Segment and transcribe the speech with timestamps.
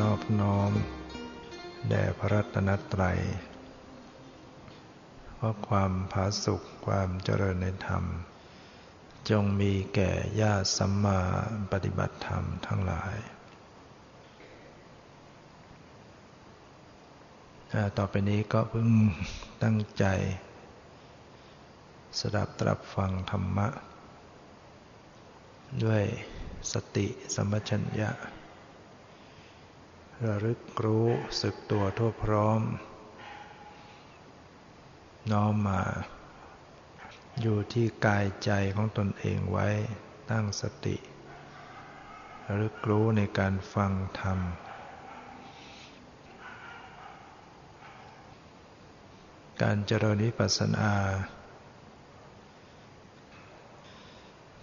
[0.00, 0.72] นอบน้อม
[1.88, 3.20] แด่พระรัตนตรัย
[5.34, 8.04] เพราะความผาสุขความเจริญในธรรม
[9.30, 11.20] จงมีแก่ญาติสัมมา
[11.72, 13.16] ปฏิบัติธรรมทั้งหลาย
[17.98, 18.88] ต่อไปนี้ก็เพิ่ง
[19.62, 20.04] ตั้งใจ
[22.18, 23.68] สดับตรับฟังธรรมะ
[25.84, 26.04] ด้วย
[26.72, 28.10] สติสมัชัญญะ
[30.22, 31.08] ระลึกรู้
[31.42, 32.60] สึกตัวทั่วพร้อม
[35.32, 35.82] น้อมมา
[37.40, 39.68] อยู่ที่กายใจของตนเองไว้
[40.30, 40.96] ตั้งสติ
[42.46, 44.38] ระลึกรู้ในการฟังธรรม
[49.62, 50.90] การเจริญวิปัสสนา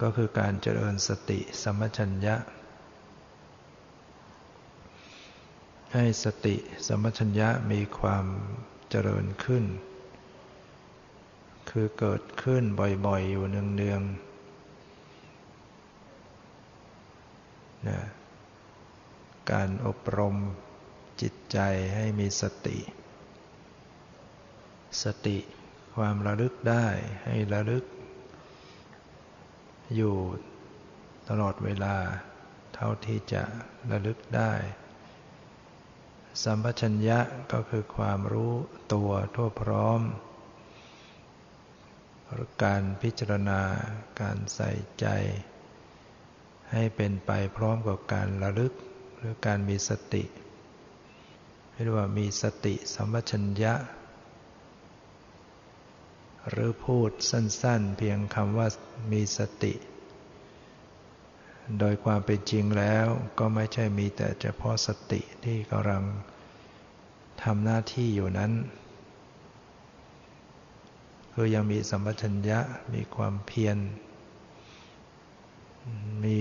[0.01, 2.35] ก็คือการเจริญสติสมัชัญญะ
[5.95, 6.55] ให้สติ
[6.87, 8.25] สมัชัญญะมีความ
[8.89, 9.65] เจริญขึ้น
[11.69, 18.01] คือเกิดขึ้นบ่อยๆ อยู่เนืองๆนะ
[19.51, 20.35] การอบรม
[21.21, 21.59] จิตใจ
[21.95, 22.79] ให้มีสติ
[25.03, 25.37] สติ
[25.95, 26.87] ความระลึกได้
[27.25, 27.83] ให้ระลึก
[29.95, 30.15] อยู่
[31.29, 31.95] ตลอดเวลา
[32.75, 33.43] เท่าที่จะ
[33.91, 34.53] ระลึกได้
[36.43, 37.19] สัมปชัญญะ
[37.51, 38.53] ก็คือความรู้
[38.93, 40.01] ตัวทั่วพร้อม
[42.63, 43.61] การพิจารณา
[44.21, 45.05] การใส่ใจ
[46.71, 48.73] ให้เป็นไปพร้อมกับการระลึก
[49.17, 50.23] หรือการมีสติ
[51.71, 53.73] เรียกว่ามีสติสัมปชัญญะ
[56.49, 58.67] หรือพูดสั้นๆ เพียงคำว่า
[59.11, 59.73] มีสติ
[61.79, 63.07] โดยความเป็นจริงแล้ว
[63.39, 66.03] ก็ไม่ใช่มีแต่เฉพาะสติที่กำลัง
[67.43, 68.51] ทำหน้าที่อยู่นั้น
[71.33, 72.59] คือยังมีสัมปชัญญะ
[72.93, 73.77] มีความเพียร
[76.23, 76.39] มี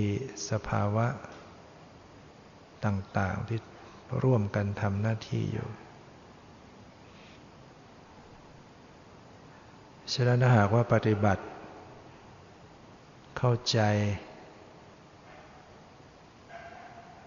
[0.51, 1.07] สภาวะ
[2.85, 3.59] ต่างๆที่
[4.23, 5.69] ร่วมกันทำหน้าที่อยู่
[10.13, 11.43] ฉะนั้นถ้าหากว่าปฏิบัติ
[13.39, 13.81] เข้าใจ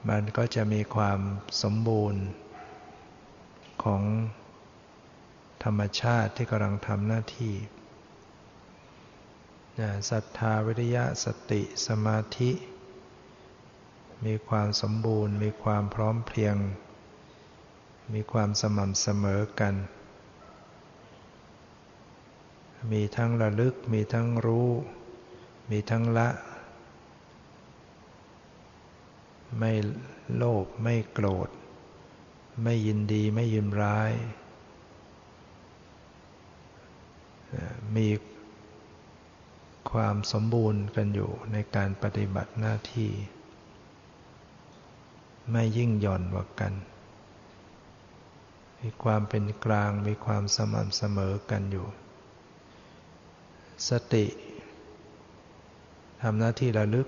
[0.09, 1.19] มันก็จะมีความ
[1.61, 2.23] สมบูรณ์
[3.83, 4.03] ของ
[5.63, 7.55] ธรรมชาติที่กำลังทำหน้าที่
[10.09, 12.51] ศรัทธาวิริยะสติสมาธิ
[14.25, 16.55] มีความสมบูรณ์ มีความพร้อมเพรียง
[18.13, 19.75] มีความสม่ำเสมอกัน
[22.91, 24.69] มีทั้งระลึก มีทั้งรู้
[25.71, 26.27] มีทั้งละ
[29.59, 29.71] ไม่
[30.35, 31.49] โลภไม่โกรธ
[32.63, 34.11] ไม่ยินดีไม่ยินร้าย
[37.95, 38.07] มี
[39.91, 43.11] ความสมบูรณ์กันอยู่ในการปฏิบัติหน้าที่
[45.51, 46.73] ไม่ยิ่งหย่อนกว่ากัน
[48.79, 51.87] มีความเป็นกลางมีความสม่ำเสมอกันอยู่
[53.89, 54.25] สติ
[56.21, 57.07] ทำหน้าที่ระลึก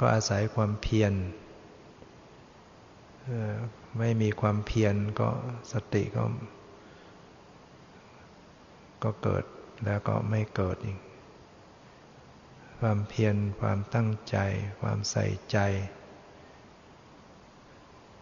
[0.00, 1.12] ก็อาศัยความเพียร
[3.98, 5.28] ไม่มีความเพียรก็
[5.72, 6.24] สติก็
[9.02, 9.44] ก็เกิด
[9.84, 10.98] แล้วก็ไม่เกิดอีก
[12.80, 14.36] ความเพียรความตั้งใจ
[14.80, 15.58] ความใส่ใจ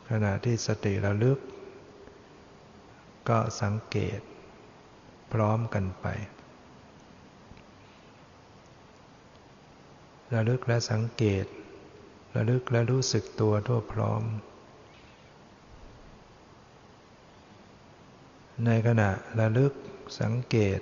[0.08, 1.38] ขณะที่สติระลึก
[3.28, 4.20] ก็สังเกต
[5.32, 6.06] พร้อมกันไป
[10.34, 11.46] ระลึกและสังเกต
[12.36, 14.22] ระลึกและรู้สึกตัวทั่วพร้อม
[18.66, 19.10] ในขณะ
[19.40, 19.72] ระลึก
[20.20, 20.80] สังเกต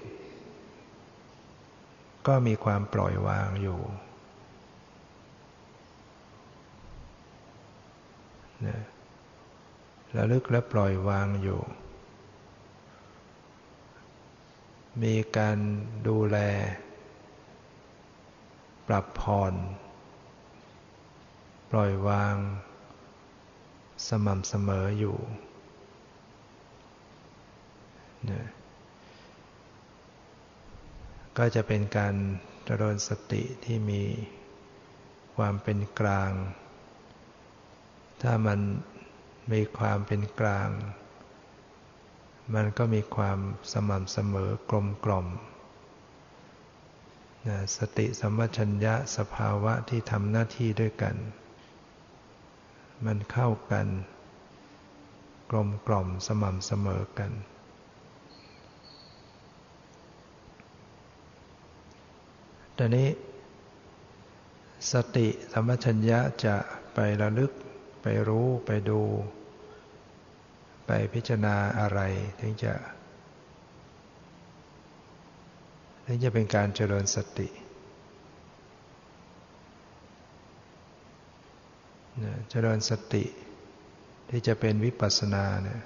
[2.26, 3.80] ก็มีความปล่อยวางอยู่
[10.16, 11.60] ระลึกและปล่อยวางอยู่
[15.02, 15.58] มีการ
[16.08, 16.38] ดูแล
[18.88, 19.54] ปรับผ่อน
[21.70, 22.36] ปล่อยวาง
[24.08, 25.16] สม่ำเสมออยู่
[28.30, 28.44] นะ
[31.38, 32.14] ก็จะเป็นการ
[32.64, 34.02] เจริญสติที่มี
[35.36, 36.32] ความเป็นกลาง
[38.22, 38.60] ถ้ามัน
[39.52, 40.68] มีความเป็นกลาง
[42.54, 43.38] มันก็มีความ
[43.72, 45.26] สม่ำเสมอกลมกล่อม
[47.76, 51.16] สติสัมปชัญญะสภาวะที่ทำหน้าที่ด้วยกัน
[53.06, 53.86] มันเข้ากัน
[55.50, 57.32] กลมกล่อมสม่ำเสมอกัน
[62.78, 63.08] ตอนนี้
[64.92, 66.56] สติสัมปชัญญะจะ
[66.94, 67.52] ไประลึก
[68.02, 69.00] ไปรู้ไปดู
[70.86, 72.00] ไปพิจารณาอะไร
[72.40, 72.72] ถึงจะ
[76.06, 77.48] ถึงจะเป็นการเจริญสติ
[82.50, 83.24] เจริญสติ
[84.30, 85.82] ที่จะเป็นวิปัสสนาเนี่ย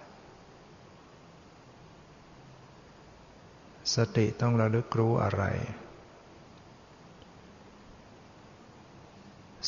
[3.95, 5.45] สติต้องระลึกรู้อะไร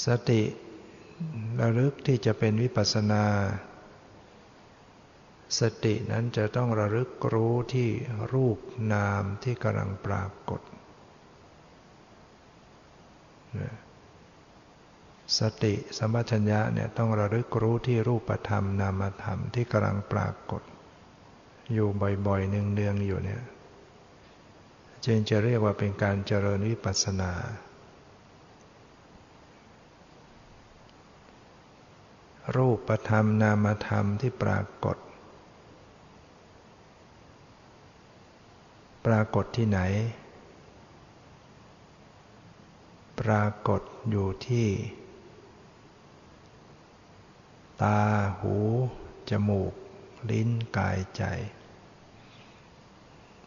[0.07, 0.43] สติ
[1.63, 3.25] ระลึกที่จะเป็นวิปัสสนา
[5.61, 7.89] สตินั้นจะต้องระลึกรู้ที่
[8.33, 8.59] รูป
[8.93, 10.61] นามที่กำลังปรากฏ
[15.39, 20.63] สติสมัชัญญะเนี่ยต้องระลึกรู้ที่รูปธรรมนามธรรมที่กำลังปรากฏ
[21.73, 21.89] อยู่
[22.27, 23.43] บ่อยๆเนืองๆอยู่เนี่ย
[25.05, 27.33] จึงจะเรียกว่าเป็นการเจริญวิปัสสนา
[32.57, 34.97] รูปธรรมนามธรรมที่ปรากฏ
[39.07, 39.81] ปรากฏที่ไหน
[43.21, 43.81] ปรากฏ
[44.11, 44.67] อยู่ที่
[47.83, 48.01] ตา
[48.41, 48.57] หู
[49.31, 49.73] จมูก
[50.31, 51.23] ลิ้น กาย ใจ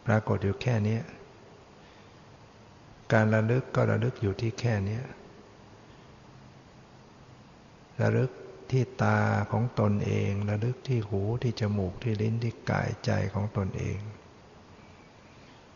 [0.06, 0.98] ปรากฏอยู่แค่นี้
[3.12, 5.00] การระลึกก็ระลึกอยู่ที่แค่นี้
[8.02, 8.30] ระลึก
[8.70, 9.20] ที่ตา
[9.52, 13.98] ของตนเอง ระลึกที่หู ที่จมูก ที่ลิ้น ที่กาย ใจของตนเอง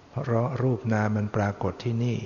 [0.08, 2.18] เพราะรูปนามมันปรากฏที่นี่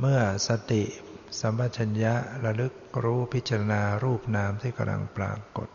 [0.00, 0.82] เมื่อสติ
[1.40, 2.14] สัมปชัญญะ
[2.44, 2.74] ระลึก
[3.04, 5.68] รู้พิจารณารูปนามที่กำลังปรากฏ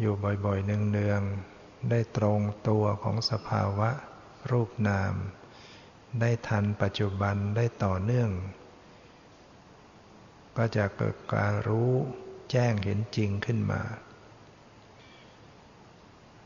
[0.00, 0.14] อยู่
[0.44, 3.90] บ่อยๆเนืองๆได้ตรงตัวของสภาวะ
[4.50, 5.14] รูปนาม
[6.20, 8.30] ได้ทันปัจจุบันได้ต่อเนื่อง
[10.56, 11.90] ก็จะเกิดการรู้
[12.50, 13.82] แจ้งเห็นจริงขึ้นมา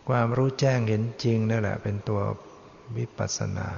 [0.09, 2.21] ความรู้แจ้งเห็นจริงนั่นแหละเป็นตัว
[2.97, 3.71] วิปัสสนา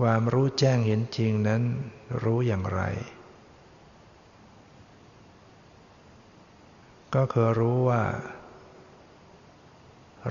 [0.00, 1.62] ความรู้แจ้งเห็นจริงนั้น
[2.22, 2.80] รู้อย่างไร
[7.14, 8.02] ก็คือรู้ว่า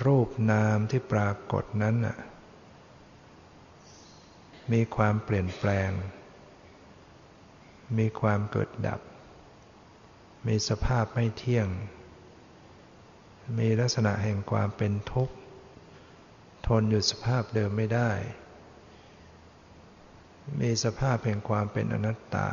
[0.06, 1.96] รูปนามที่ปรากฏนั้น
[4.72, 5.92] มีความเปลี่ยนแปลง
[7.98, 9.02] มีความเกิดดับ
[10.48, 11.68] มีสภาพไม่เที่ยง
[13.58, 15.36] มีลักษณะแห่งความเป็นทุกข์
[16.68, 18.12] ทนอยู่สภาพเดิมไม่ได้
[20.60, 22.50] มีสภาพแห่งความเป็นอนัตตา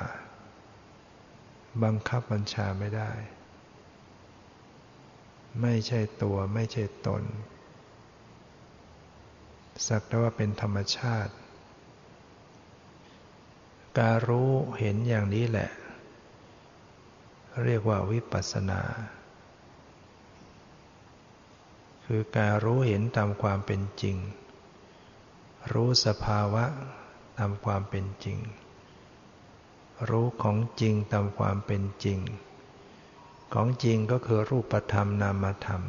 [1.82, 3.12] บังคับบัญชาไม่ได้
[5.62, 7.22] ไม่ใช่ตัวไม่ใช่ตน
[9.86, 11.34] สักแต่ว่าเป็นธรรมชาติ
[13.98, 15.70] การรู้เห็นอย่างนี้แหละ
[17.64, 18.82] เรียกว่าวิปัสสนา
[22.04, 24.16] คือการรู้เห็นตามความเป็นจริง
[25.72, 26.64] รู้สภาวะ
[27.38, 28.38] ตามความเป็นจริง
[30.08, 32.18] รู้ของจริงตามความเป็นจริง
[33.54, 35.82] ของจริงก็คือรูปธรรมนามธรรม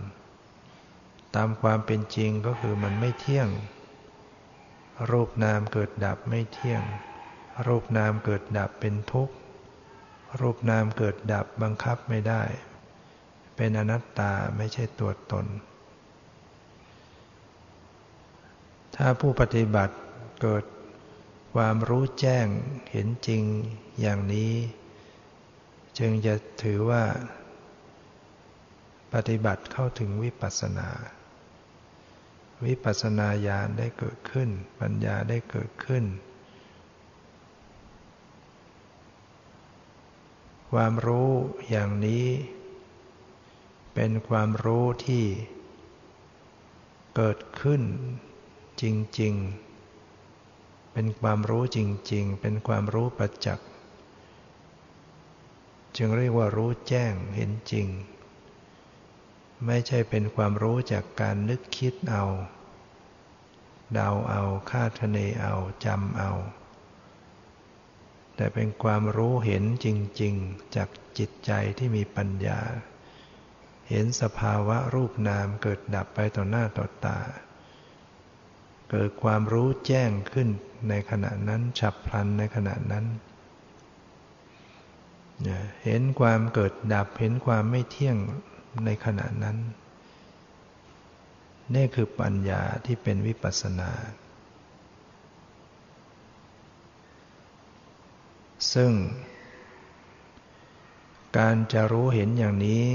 [1.36, 3.50] ตามความเป็นจริงก็คือมันไม่เที่ยง
[5.12, 6.84] รูปนามเกิดดับไม่เที่ยง
[7.68, 9.36] รูปนามเกิดดับเป็นทุกข์
[10.40, 12.42] รูปนามเกิดดับบังคับไม่ได้
[13.56, 15.46] เป็นอนัตตาไม่ใช่ตัวตน
[18.96, 19.96] ถ้าผู้ปฏิบัติ
[20.42, 20.64] เกิด
[21.62, 22.48] ความรู้แจ้ง
[22.92, 23.44] เห็นจริง
[24.02, 24.54] อย่างนี้
[25.98, 27.04] จึงจะถือว่า
[29.14, 30.90] ปฏิบัติเข้าถึงวิปัสสนา
[32.66, 34.50] วิปัสสนาญาณได้เกิดขึ้น
[34.80, 36.06] ปัญญาได้เกิดขึ้น
[40.72, 41.32] ความรู้
[41.70, 42.26] อย่างนี้
[43.94, 45.26] เป็นความรู้ที่
[47.16, 47.82] เกิดขึ้น
[48.82, 48.84] จ
[49.22, 49.67] ริง ๆ
[51.00, 51.80] เป็นความรู้จ
[52.14, 53.68] ริง ๆ เป็นความรู้ประจักษ์
[55.98, 57.88] จึงเรียกว่ารู้แจ้งเห็นจริง
[59.66, 62.26] ไม่ใช่เป็นความรู้จากการนึกคิดเอา
[63.94, 66.32] เดาเอาคาดคะเนเอาจำเอา
[68.36, 69.88] แต่เป็นความรู้เห็นจ
[70.22, 72.60] ริง ๆ จากจิตใจที่มีปัญญา
[73.90, 77.20] เห็นสภาวะรูปนามเกิดดับไปต่อหน้าต่อตา
[78.90, 80.50] เกิดความรู้แจ้งขึ้น
[80.90, 83.06] ในขณะนั้นฉับพลันในขณะนั้น
[85.84, 88.18] เห็นความเกิดดับเห็นความไม่เที่ยง
[88.86, 89.58] ในขณะนั้น
[91.76, 93.92] นี่คือปัญญาที่เป็นวิปัสสนา
[98.74, 98.92] ซึ่ง
[101.38, 102.86] การจะรู้เห็นอย่างนี้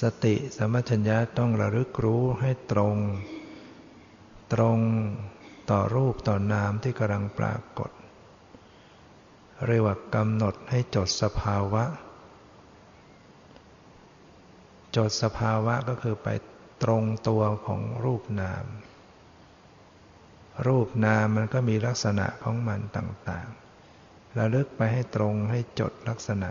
[0.00, 2.96] สติสมัชัญญะต้องระลึกรู้ให้ตรง
[4.52, 4.78] ตรง
[5.70, 7.90] ต่อรูปต่อนามที่กำลังปรากฏ
[9.66, 11.84] เรียกว่ากำหนดให้จดสภาวะ
[14.96, 16.28] จดสภาวะก็คือไป
[16.82, 18.64] ตรงตัวของรูปนาม
[20.66, 26.50] รูปนามมันก็มีลักษณะของมันต่างๆระลึกไปให้ตรงให้จดลักษณะ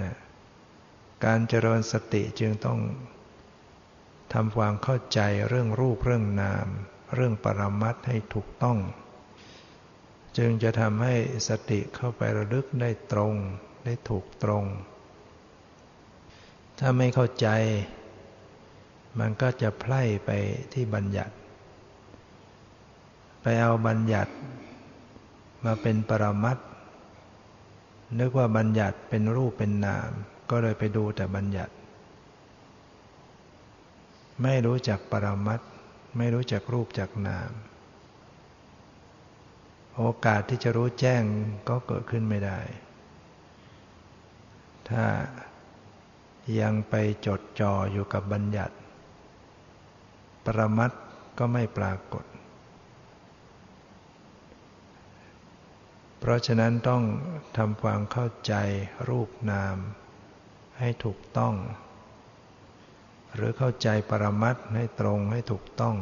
[0.00, 0.16] นะ
[1.24, 2.80] การเจริญสติจึงต้อง
[4.32, 6.66] ทำความเข้าใจเรื่องรูปเรื่องนาม
[7.14, 8.78] เรื่องปรมัตให้ถูกต้อง
[10.38, 11.14] จึงจะทำให้
[11.48, 13.34] สติเข้าไประลึกได้ตรง
[13.84, 14.64] ได้ถูกตรง
[16.78, 17.48] ถ้าไม่เข้าใจ
[19.18, 20.30] มันก็จะไพล่ไป
[20.72, 21.34] ที่บัญญัติ
[23.42, 24.32] ไปเอาบัญญัติ
[25.64, 26.60] มาเป็นปรมัตถ
[28.18, 30.10] นึกว่าบัญญัติเป็นรูปเป็นนาม
[30.50, 31.74] ก็เลยไปดูแต่บัญญัติ
[34.42, 35.60] ไม่รู้จักปรมัต
[36.16, 37.50] ไม่รู้จักรูปจักนาม
[39.96, 41.24] โอกาสที่จะรู้แจ้ง
[41.68, 42.60] ก็เกิดขึ้นไม่ได้
[44.88, 45.04] ถ้า
[46.60, 46.94] ยังไป
[47.26, 48.74] จดจ่ออยู่กับบัญญัติ
[50.44, 50.90] ปรมัต
[51.38, 52.24] ก็ไม่ปรากฏ
[56.18, 57.02] เพราะฉะนั้นต้อง
[57.56, 58.54] ทำความเข้าใจ
[59.08, 59.76] รูปนาม
[60.80, 61.54] ให้ถูกต้อง
[63.34, 65.96] หรือเข้าใจปรมัตให้ตรงให้ถูกต้อง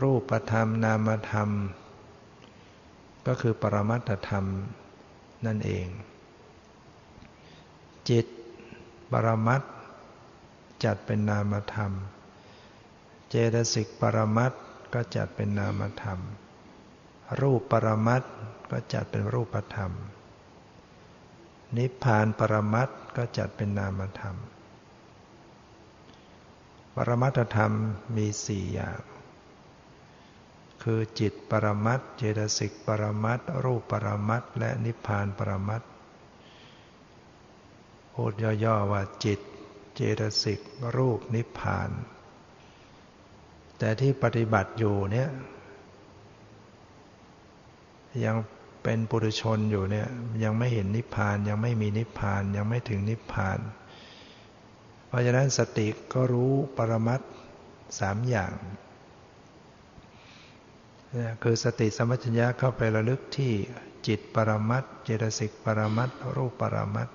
[0.00, 1.50] รูปธรรมนามธรรม
[3.26, 4.44] ก็คือปรมัตธรรม
[5.46, 5.86] นั่นเอง
[8.08, 8.26] จิต
[9.12, 9.62] ปรมัต
[10.84, 11.92] จัดเป็นนามธรรม
[13.30, 14.52] เจตสิกปรมัต
[14.94, 16.18] ก็จัดเป็นนามธรรม
[17.40, 18.22] รูปปรมัต
[18.70, 19.92] ก็จัดเป็นรูปธรรม
[21.76, 24.36] นิพพานปรมัตก็จัดเป็นนามธรรม
[26.94, 27.72] ปรมัตธรรม
[28.16, 29.00] มีสี่อย่าง
[30.82, 35.82] คือจิตปรมัตเจตสิกปรมัตรูปปรมัตและนิพพานปรมัต
[38.14, 38.32] พูด
[38.64, 39.40] ย่อๆว่าจิต
[39.94, 40.60] เจตสิก
[40.96, 41.90] รูปนิพพาน
[43.78, 45.28] แต่ที่ปฏิบัติอยู่เนี่ย
[48.24, 48.36] ยัง
[48.88, 50.08] เป็นปุถุชนอยู่เนี่ย
[50.44, 53.58] ยังไม่เห็นนิพพานยังไม่มีนิพพานยังไม่ถึงนิพพาน
[55.06, 57.20] เพราะฉะนั้นสติก็รู้ปรมัต
[58.00, 58.54] สามอย่าง
[61.42, 63.52] คือสติสมัชัญญะเข้าไประลึกที่
[64.06, 67.08] จิตปรมัตเจตสิกปรมัตรูปปรมัต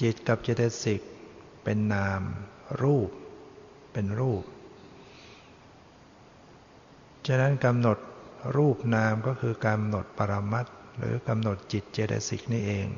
[0.00, 1.00] จิตกับเจตสิก
[1.62, 2.22] เป็นนาม
[2.82, 3.10] รูป
[3.92, 4.42] เป็นรูป
[7.26, 7.98] ฉะนั้นกำหนด
[8.56, 10.66] รูปนามก็คือกำหนดปรมัต
[10.98, 12.88] หรือกำหนดจิตเจตสิกนี่เอง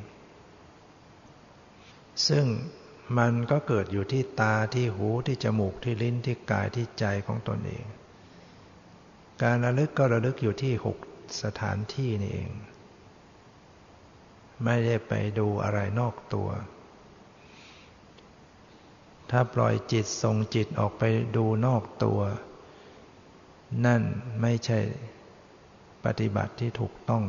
[2.29, 2.47] ซึ่ง
[3.19, 7.85] มันก็เกิดอยู่ที่ตาที่หูที่จมูกที่ลิ้นที่กายที่ใจของตนเอง
[9.43, 10.99] การระลึกก็ระลึกอยู่ที่หก
[11.43, 12.51] สถานที่นี่เอง
[14.65, 16.49] ไม่ได้ไปดูอะไรนอกตัว
[19.31, 21.03] ถ้าปล่อยจิตส่งจิตออกไป
[21.37, 22.21] ดูนอกตัว
[23.87, 24.03] นั่น
[24.41, 24.79] ไม่ใช่
[26.05, 27.25] ปฏิบัติที่ถูกต้อง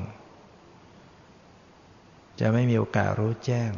[2.39, 3.71] จะไม่มีโอกาสรู้แจ้ง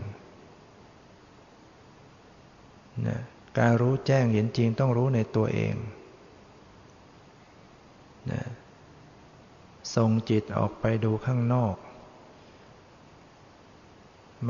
[3.07, 3.19] นะ
[3.59, 5.75] การรู้แจ้งเห็นจริงต้องรู้ในตัวเอง
[8.31, 8.43] นะ
[9.95, 11.75] ส่งจิตออกไปดูข้างนอก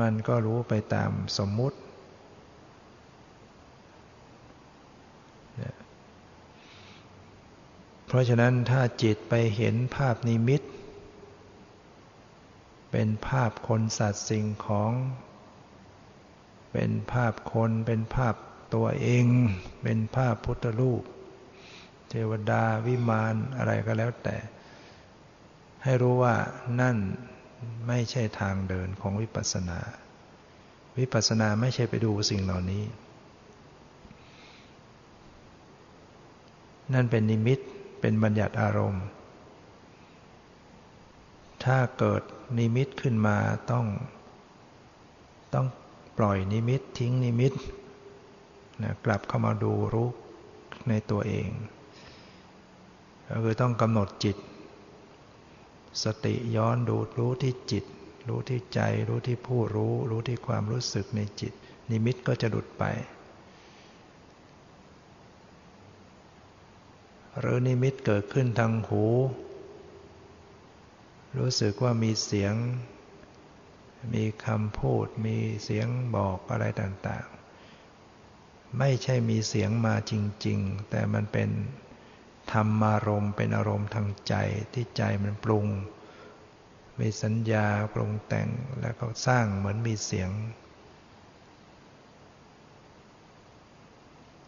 [0.00, 1.78] มันก็รู้ไปตามสมมุติ
[8.12, 10.62] เพราะฉะนั้นถ้าจิตไปเห็นภาพนิมิต
[12.90, 14.92] เป็นภาพคนสัตว์สิ่งของ
[16.72, 18.34] เป็นภาพคนเป็นภาพ
[18.74, 19.26] ตัวเอง
[19.82, 21.02] เป็นภาพพุทธรูป
[22.08, 24.36] เทวดาวิมานอะไรก็แล้วแต่
[25.82, 26.36] ให้รู้ว่า
[26.80, 26.96] นั่น
[27.86, 29.80] ไม่ใช่ทางเดินของวิปัสสนา
[30.98, 32.84] วิปัสสนาไม่ใช่ไปดูสิ่งเหล่านี้
[36.94, 37.60] นั่นเป็นนิมิต
[38.02, 39.04] เป็นบัญญัติอารมณ์
[41.64, 42.22] ถ้าเกิด
[42.58, 43.36] นิมิตขึ้นมา
[43.70, 43.86] ต้อง
[45.54, 45.66] ต้อง
[46.18, 47.52] ปล่อยนิมิตทิ้งนิมิต
[48.82, 50.08] นะกลับเข้ามาดูรู้
[50.88, 51.48] ในตัวเอง
[53.28, 54.36] ก็คือต้องกำหนดจิต
[56.04, 57.84] สติย้อนดูรู้ที่จิต
[58.28, 61.52] รู้ที่ใจ รู้ที่ผู้รู้ รู้ที่ความรู้สึกในจิต
[61.90, 62.84] นิมิตก็จะหลุดไป
[67.44, 69.04] หรือนิมิตเกิดขึ้นทางหู
[71.38, 72.54] รู้สึกว่ามีเสียง
[74.14, 80.12] มีคำพูด มีเสียงบอกอะไรต่างๆ ไม่ใช่มีเสียงมาจ
[80.46, 81.50] ริง ๆ แต่มันเป็น
[82.52, 84.34] ธรรมารมณ์เป็นอารมณ์ทางใจ
[84.72, 85.66] ที่ใจมันปรุง
[86.98, 88.48] มีสัญญาปรุงแต่ง
[88.80, 90.30] แล้วก็สร้างเหมือนมีเสียง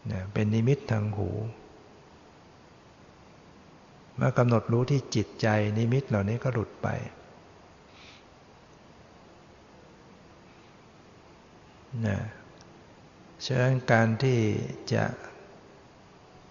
[0.07, 1.31] เนี่ยเป็นนิมิตทางหู
[4.17, 5.47] เมื่อกำหนดรู้ที่จิตใจ
[5.79, 6.89] นิมิตเหล่านี้ก็หลุดไป
[12.07, 12.19] นะ
[13.47, 14.39] ฉะนั้นการที่
[14.95, 15.05] จะ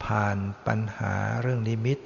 [0.03, 1.99] ผ่านปัญหาเรื่องนิมิต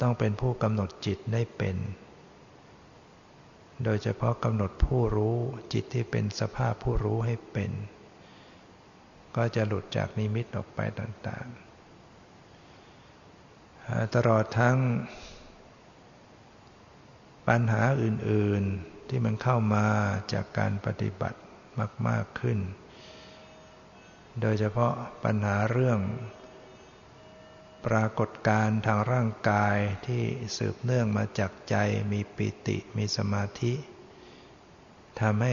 [0.00, 1.76] ต้องเป็นผู้กำหนดจิตได้เป็น
[3.84, 5.36] โดยเฉพาะกำหนดผู้รู้
[5.72, 7.70] จิตที่เป็นสภาพผู้รู้ให้เป็น
[9.36, 11.63] ก็จะหลุดจากนิมิตออกไปต่างๆ
[14.14, 14.78] ตลอดทั้ง
[17.48, 19.86] ปัญหาอื่น ๆ ที่มันเข้ามา
[20.32, 21.38] จากการปฏิบัติ
[22.08, 22.58] มาก ๆ ขึ้น
[24.40, 24.94] โดยเฉพาะ
[25.24, 26.00] ปัญหาเรื่อง
[27.86, 30.22] ปรากฏการทางร่างกายที่
[30.56, 31.76] สืบเนื่องมาจากใจ
[32.12, 33.72] มีปิติมีสมาธิ
[35.20, 35.52] ทำให้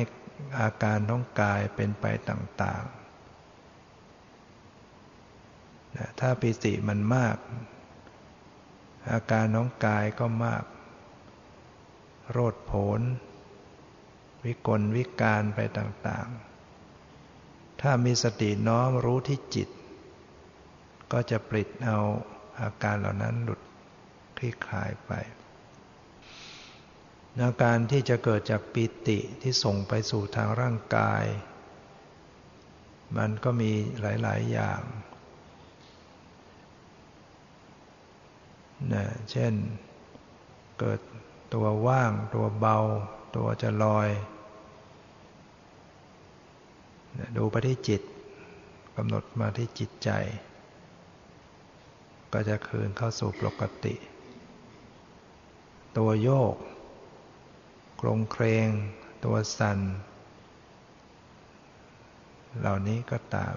[0.59, 3.01] อาการของกายเป็นไปต่าง ๆ
[6.19, 7.37] ถ้าปิติมันมาก
[9.09, 10.63] อาการของกายก็มาก
[12.31, 13.01] โรดโผน
[14.45, 19.69] วิกลวิการไปต่างๆ ถ้ามีสติน้อมรู้ที่จิต
[21.11, 21.99] ก็จะปลิดเอา
[22.61, 23.61] อาการเหล่านั้นหลุด
[24.37, 25.11] คลี่คลายไป
[27.43, 31.23] อาการที่จะเกิดจากปิติที่ส่งไปสู่ทางร่างกาย
[33.17, 34.81] มันก็มีหลาย ๆ อย่าง
[38.93, 39.53] นะเช่น
[40.79, 40.99] เกิด
[41.53, 42.77] ตัวว่าง ตัวเบา
[43.35, 44.09] ตัวจะลอย
[47.37, 48.01] ดูไปที่จิต
[48.95, 50.09] กำหนดมาที่จิตใจ
[52.33, 53.95] ก็จะคืนเข้าสู่ปกติ
[55.97, 56.55] ตัวโยก
[58.01, 58.69] กลงเครง
[59.25, 59.79] ตัวสัน่น
[62.59, 63.55] เหล่านี้ก็ตาม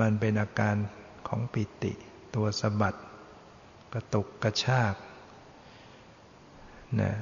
[0.00, 0.76] มันเป็นอาการ
[1.28, 1.92] ของปิติ
[2.34, 2.94] ตัวสะบัด
[3.92, 4.94] กระตุกกระชาก
[7.00, 7.12] นะ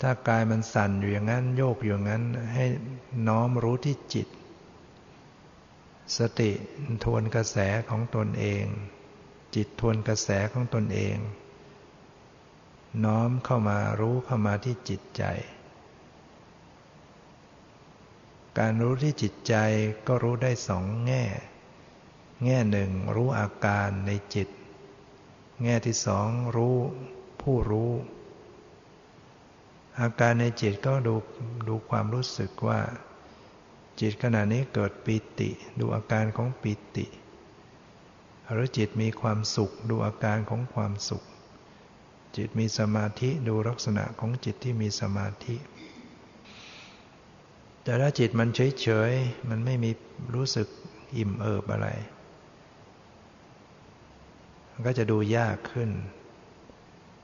[0.00, 2.64] ถ้ากายมันสั่นอยู่อย่างนั้น โยกอยู่อย่างนั้น ให้
[3.28, 4.28] น้อมรู้ที่จิต
[6.18, 6.50] สติ
[7.04, 7.56] ทวนกระแส
[7.90, 8.64] ของตนเอง
[9.54, 11.16] จิตทวนกระแสของตนเอง
[13.04, 15.24] น้อมเข้ามารู้เข้ามาที่จิตใจ
[18.58, 19.54] การรู้ที่จิตใจ
[20.06, 21.24] ก็รู้ได้สองแง่
[22.44, 24.48] แง่หนึ่งรู้อาการในจิต
[25.62, 26.76] แง่ที่สองรู้
[27.42, 27.92] ผู้รู้
[30.00, 31.14] อาการในจิตก็ดู
[31.68, 32.80] ดูความรู้สึกว่า
[34.00, 37.06] จิตขณะนี้เกิดปิติ ดูอาการของปิติ
[38.50, 41.22] หรือจิตมีความสุข ดูอาการของความสุข
[42.36, 45.56] จิตมีสมาธิดูลักษณะของจิตที่มีสมาธิ
[47.82, 49.90] แต่ถ้าจิตมันเฉยๆมันไม่มี
[50.34, 50.68] รู้สึก
[51.16, 51.88] อิ่มเอิบอะไร
[54.86, 55.90] ก็จะดูยากขึ้น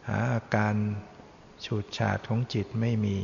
[0.09, 0.75] หาอาการ
[1.65, 3.19] ฉูดฉาดของจิตไม่มี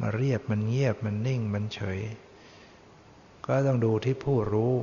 [0.00, 2.00] มาเรียบมันเงียบมันนิ่งมันเฉย
[3.46, 4.74] ก็ต้องดูที่ผู้รู้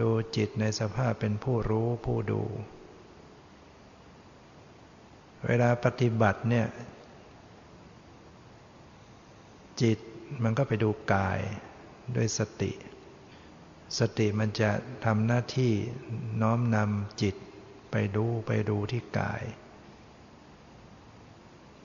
[0.00, 2.42] ดูจิตในสภาพเป็นผู้รู้ผู้ดู
[5.46, 6.66] เวลาปฏิบัติเนี่ย
[9.82, 9.98] จิต
[10.42, 11.38] มันก็ไปดูกาย
[12.16, 12.72] ด้วยสติ
[13.98, 14.70] สติมันจะ
[15.04, 15.72] ทำหน้าที่
[16.42, 17.34] น้อมนำจิต
[17.90, 19.42] ไปดูไปดูที่กาย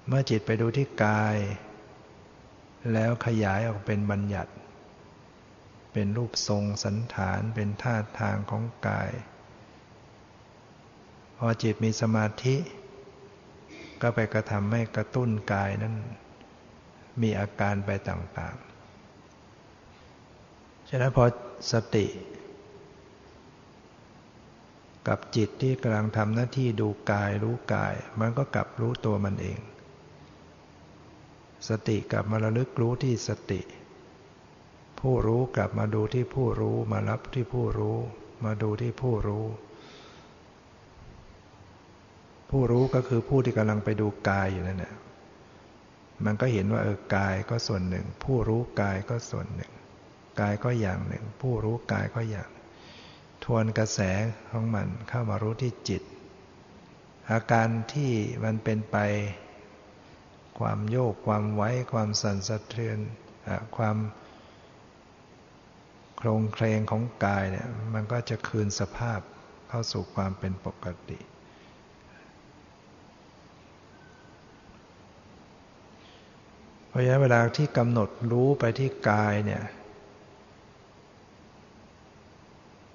[0.07, 1.35] เมื่อจิตไปดูที่กาย
[2.93, 4.51] แล้วขยายออกเป็นบัญญัติ
[5.93, 9.11] เป็นรูปทรงสันฐานเป็นท่าทางของกาย
[11.37, 12.55] พอจิตมีสมาธิ
[14.01, 15.95] ก็ไปกระทำให้กระตุ้นกายนั้น
[17.21, 18.67] มีอาการไปต่างๆ
[20.89, 21.25] ฉะนั้นพอ
[21.71, 22.07] สติ
[25.07, 29.59] กับจิตที่กำลังทำหน้าที่ดูกายรู้กาย มันก็กลับรู้ตัวมันเอง
[31.69, 33.61] สติกลับมาระลึกรู้ที่สติ
[34.99, 37.97] ผู้รู้กลับมาดูที่ผู้รู้มารับที่ผู้รู้
[38.45, 39.45] มาดูที่ผู้รู้
[42.49, 44.93] ผู้รู้ก็คือผู้ที่กำลังไปดูกายอยู่นั่นแหละ
[46.25, 49.72] มันก็เห็นว่าเออกายก็ส่วนหนึ่ง ผู้รู้กายก็ส่วนหนึ่ง
[50.39, 52.49] กายก็อย่างหนึ่ง ผู้รู้กายก็อย่าง
[53.43, 53.99] ทวนกระแส
[54.51, 56.03] ของมันเข้ามารู้ที่จิต
[57.31, 58.11] อาการที่
[58.43, 58.97] มันเป็นไป
[60.59, 62.97] ความโยกความไว้ ความสั่นสะเทือน
[63.77, 63.97] ความ
[66.17, 69.19] โครงเคลงของกายเนี่ยมันก็จะคืนสภาพ
[69.69, 71.19] เข้าสู่ความเป็นปกติ
[76.87, 79.63] เพราะฉะนั้นเวลาที่กำหนดรู้ไปที่กายเนี่ย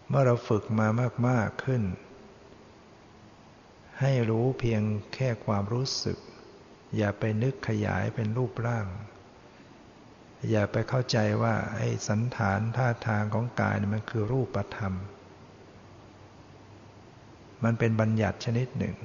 [0.09, 0.89] เมื่อเราฝึกมา
[1.29, 1.83] มาก ๆ ขึ้น
[4.01, 4.83] ให้รู้เพียง
[5.15, 6.19] แค่ความรู้สึก
[6.97, 8.87] อย่าไปนึกขยายเป็นรูปร่าง
[10.51, 14.95] อย่าไปเข้าใจว่าไอ้สันฐานท่าทางของกายมันคือรูปธรรม
[17.65, 18.97] มันเป็นบัญญัติชนิดหนึ่ง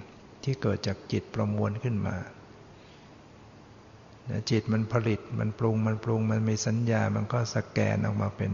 [0.44, 2.18] ที่เกิดจากจิตประมวลขึ้นมา
[4.52, 8.52] จิตมันผลิตมันปรุงมันปรุงมันมีสัญญามันก็สแกนออกมาเป็น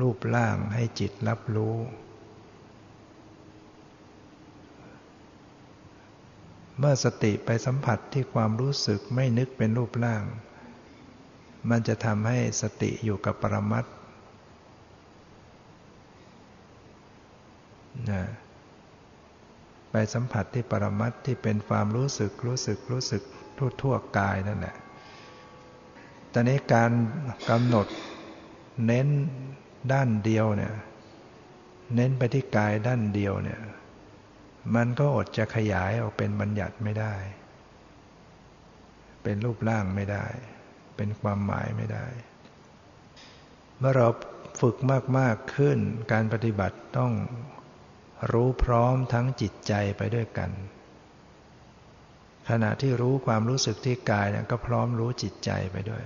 [0.00, 1.76] รูปร่างให้จิตรับรู้
[6.78, 10.22] เมื่อสติไปสัมผัสที่ความรู้สึกไม่นึกเป็นรูปร่าง
[11.70, 13.84] มันจะทำให้สติอยู่กับปรมัต
[18.10, 18.22] นะ
[19.90, 23.22] ไปสัมผัสที่ปรมัตที่เป็นความรู้สึกรู้สึกรู้สึก
[23.56, 24.76] ทั่วทั่วกายนั่นแหละ
[26.32, 26.90] ตอนนี้การ
[27.50, 27.86] กำหนด
[28.86, 29.08] เน้น
[29.92, 30.74] ด้านเดียวเนี่ย
[31.94, 33.60] เน้นไปที่กายด้านเดียวเนี่ย
[34.74, 37.14] มันก็อดจะขยายออกเป็นบัญญัติไม่ได้
[39.22, 40.26] เป็นรูปร่างไม่ได้
[40.96, 42.06] เป็นความหมายไม่ได้
[43.78, 44.08] เมื่อเรา
[44.60, 44.76] ฝึก
[45.18, 45.78] มาก ๆ ขึ้น
[46.12, 47.12] การปฏิบัติต้อง
[48.32, 50.50] รู้พร้อมทั้งจิตใจไปด้วยกัน
[52.48, 56.04] ขณะที่รู้ความรู้สึกที่กายเนี่ยก็พร้อมรู้จิตใจไปด้วย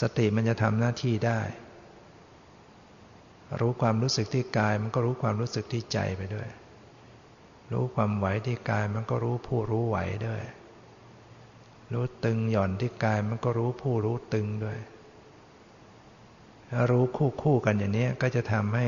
[0.00, 1.40] สติมันจะทำหน้าที่ได้
[3.60, 6.48] รู้ความรู้สึกที่กายมันก็รู้ความรู้สึกที่ใจไปด้วย
[7.72, 10.42] รู้ความไหวที่กายมันก็รู้ผู้รู้ไหวด้วย
[11.92, 14.78] รู้ตึงหย่อนที่กายมันก็รู้ผู้รู้ตึงด้วย
[16.90, 18.86] รู้คู่คู่กันอย่างนี้ก็จะทำให้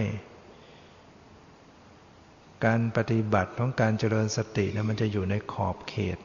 [2.64, 6.18] การปฏิบัติของการเจริญสตินะมันจะอยู่ในขอบเขต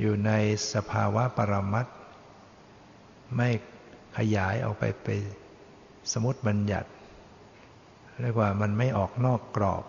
[0.00, 0.30] อยู่ใน
[0.74, 1.86] สภาวะปรมัต
[3.36, 3.48] ไม่
[4.16, 5.08] ขยายออกไปไป
[6.12, 6.88] สมมติบัญญัติ
[8.22, 9.84] เรียกว่ามันไม่ออกนอกกรอบ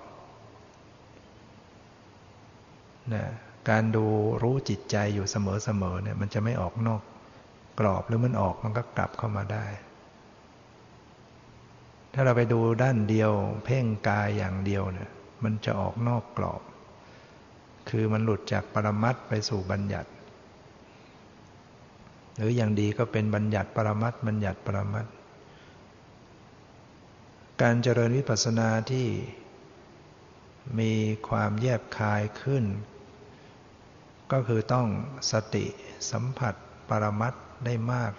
[3.14, 3.26] นะ
[3.70, 4.06] การดู
[4.44, 7.02] รู้จิตใจอยู่เสมอๆเนี่ยมันจะไม่ออกนอก
[7.80, 9.66] กรอบหรือมันออกมันก็กลับเข้ามาได้
[12.14, 13.32] ถ้าเราไปดูด้านเดียว
[13.66, 15.10] เพ่งกายอย่างเดียวเนี่ย
[15.44, 16.62] มันจะออกนอกกรอบ
[17.90, 20.10] คือมันหลุดจากปรมัตไปสู่บัญญัติ
[22.38, 25.06] หรืออย่างดีก็เป็นบัญญัติปรมัตบัญญัติปรมัต
[27.62, 29.08] การเจริญวิปัสสนาที่
[30.80, 30.94] มี
[31.30, 32.66] ความแยบคายขึ้น
[34.32, 34.88] ก็คือต้อง
[35.32, 35.66] สติ
[36.12, 36.56] สัมผัส
[36.90, 37.34] ปรมัต
[37.66, 38.14] ได้มาก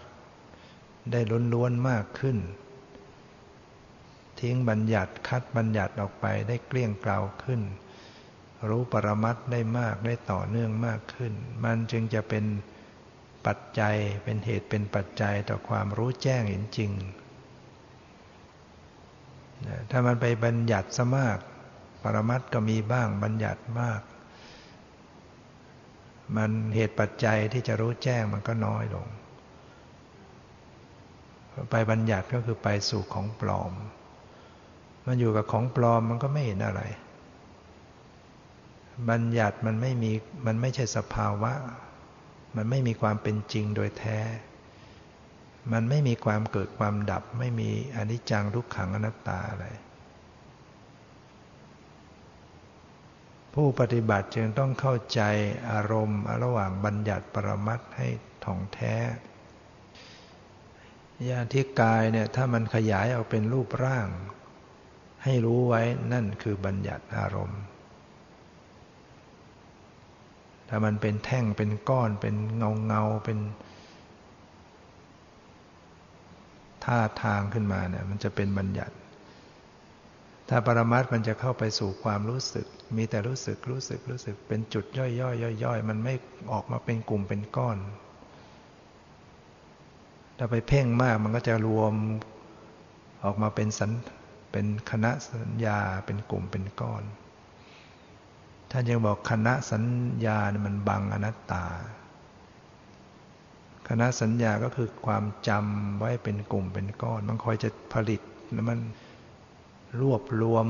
[1.12, 2.38] ได้ล้นล้วนมากขึ้น
[4.40, 7.60] ทิ้งบัญญัติคัดบัญญัติออกไปได้เกลี้ยงเกลาขึ้น
[8.68, 11.32] รู้ปรมัตได้มากได้ต่อเนื่องมากขึ้น
[11.64, 12.44] มันจึงจะเป็น
[13.46, 16.92] ปัจจัยเป็นเหตุเป็นปัจจัยต่อความรู้แจ้งเห็นจริง
[19.90, 21.38] ถ้ามันไปบัญญัติซะมาก
[22.02, 24.00] ปรมัตก็มีบ้างบัญญัติมาก
[26.36, 29.06] มันเหตุปัจจัยที่จะรู้แจ้งมันก็น้อยลง
[31.70, 33.72] ไปบัญญัติก็คือไปสู่ของปลอม
[35.06, 36.82] มันอยู่กับของปลอมมันก็ไม่เห็นอะไร
[39.10, 40.12] บัญญัติมันไม่มี
[40.46, 41.52] มันไม่ใช่สภาวะ
[42.56, 44.18] มันไม่มีความเป็นจริงโดยแท้
[45.72, 49.66] มันไม่มีความเกิดความดับ ไม่มีอนิจจังทุกขังอนัตตาอะไร
[53.54, 55.20] ผู้ปฏิบัติจึงต้องเข้าใจ
[55.70, 58.08] อารมณ์ ระหว่างบัญญัติปรมัตให้
[58.44, 58.94] ถ่องแท้
[61.28, 64.08] ยาที่กายเนี่ยถ้ามันขยายออกเป็นรูปร่าง
[65.24, 67.60] ให้รู้ไว้นั่นคือบัญญัติอารมณ์
[70.68, 73.38] ถ้ามันเป็นแท่งเป็นก้อนเป็นเงาเงาเป็น
[76.84, 78.94] ท่าทางขึ้นมาเนี่ยมันจะเป็นบัญญัติ
[80.48, 82.66] ถ้าปรมัตมันจะเข้าไปสู่ความรู้สึก
[82.96, 86.14] มีแต่รู้สึกรู้สึกรู้สึก เป็นจุดย่อยย่อยย่อยมันไม่
[86.52, 87.78] ออกมาเป็นกลุ่มเป็นก้อน
[90.38, 91.92] ถ้าไปเพ่งมากมันก็จะรวม
[93.24, 93.90] ออกมาเป็นสัน
[94.52, 97.02] เป็นคณะสัญญาเป็นกลุ่มเป็นก้อน
[98.70, 99.84] ท่านยังบอกคณะสัญ
[100.26, 101.64] ญาเนี่ยมันบังอนัตตา
[103.88, 108.20] คณะสัญญาก็คือความจำไว้เป็นกลุ่มเป็นก้อน มันคอยจะผลิต
[108.52, 108.78] แล้วมัน
[110.00, 110.66] รวบรวม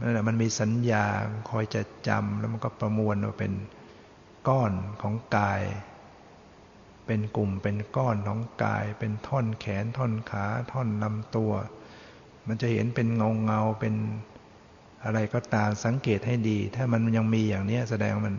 [0.00, 1.04] นั่นแหละมันมีสัญญา
[1.50, 3.52] คอยจะจำแล้วมันก็ประมวลมาเป็น
[4.48, 4.72] ก้อน
[5.02, 5.62] ของกาย
[7.06, 11.52] เป็นกลุ่มเป็นก้อนของกาย เป็นท่อนแขนท่อนขาท่อนลำตัว
[12.46, 13.94] มันจะเห็นเป็นเงาเงาเป็น
[15.04, 18.34] อะไรก็ตามสังเกตให้ดี ถ้ามันยังมีอย่างนี้แสดงมัน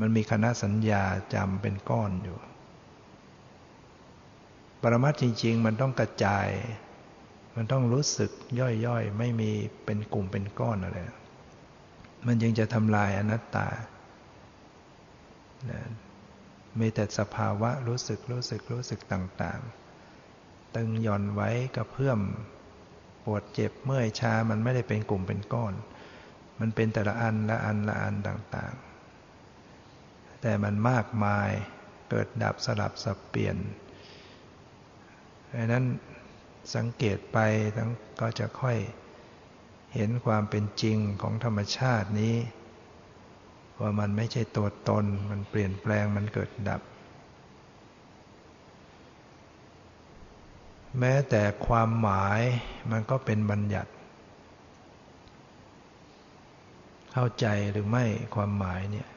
[0.00, 1.02] มันมีคณะสัญญา
[1.34, 2.38] จำเป็นก้อนอยู่
[4.82, 6.48] ปรมัตจริง ๆ มันต้องกระจาย
[7.56, 8.30] มันต้องรู้สึก
[8.86, 9.50] ย่อยๆ ไม่มี
[9.84, 10.98] เป็นกลุ่มเป็นก้อนอะไร
[12.26, 13.68] มันยังจะทำลายอนัตตา
[16.80, 19.60] มีแต่สภาวะรู้สึกรู้สึกรู้สึกต่าง
[20.16, 22.20] ๆ ตึงหย่อนไว้กับเพื่อม
[23.24, 25.72] ปวดเจ็บเมื่อยชา มันไม่ได้เป็นกลุ่มเป็นก้อน
[26.60, 28.91] มันเป็นแต่ละอันละอันละอันต่าง ๆ
[30.42, 31.50] แต่มันมากมาย
[32.08, 33.56] เกิดดับสลับสับเปลี่ยน
[35.54, 35.84] ดังนั้น
[36.74, 37.38] สังเกตไป
[37.76, 38.78] ทั้งก็จะค่อย
[39.94, 42.36] เห็นความเป็นจริงของธรรมชาตินี้
[43.80, 46.82] ว่ามันไม่ใช่ตัวตน มันเปลี่ยนแปลงมันเกิดดับ
[50.98, 52.40] แม้แต่ความหมาย
[52.90, 53.90] มันก็เป็นบัญญัติ
[57.12, 59.08] เข้าใจหรือไม่ความหมายเนี่ย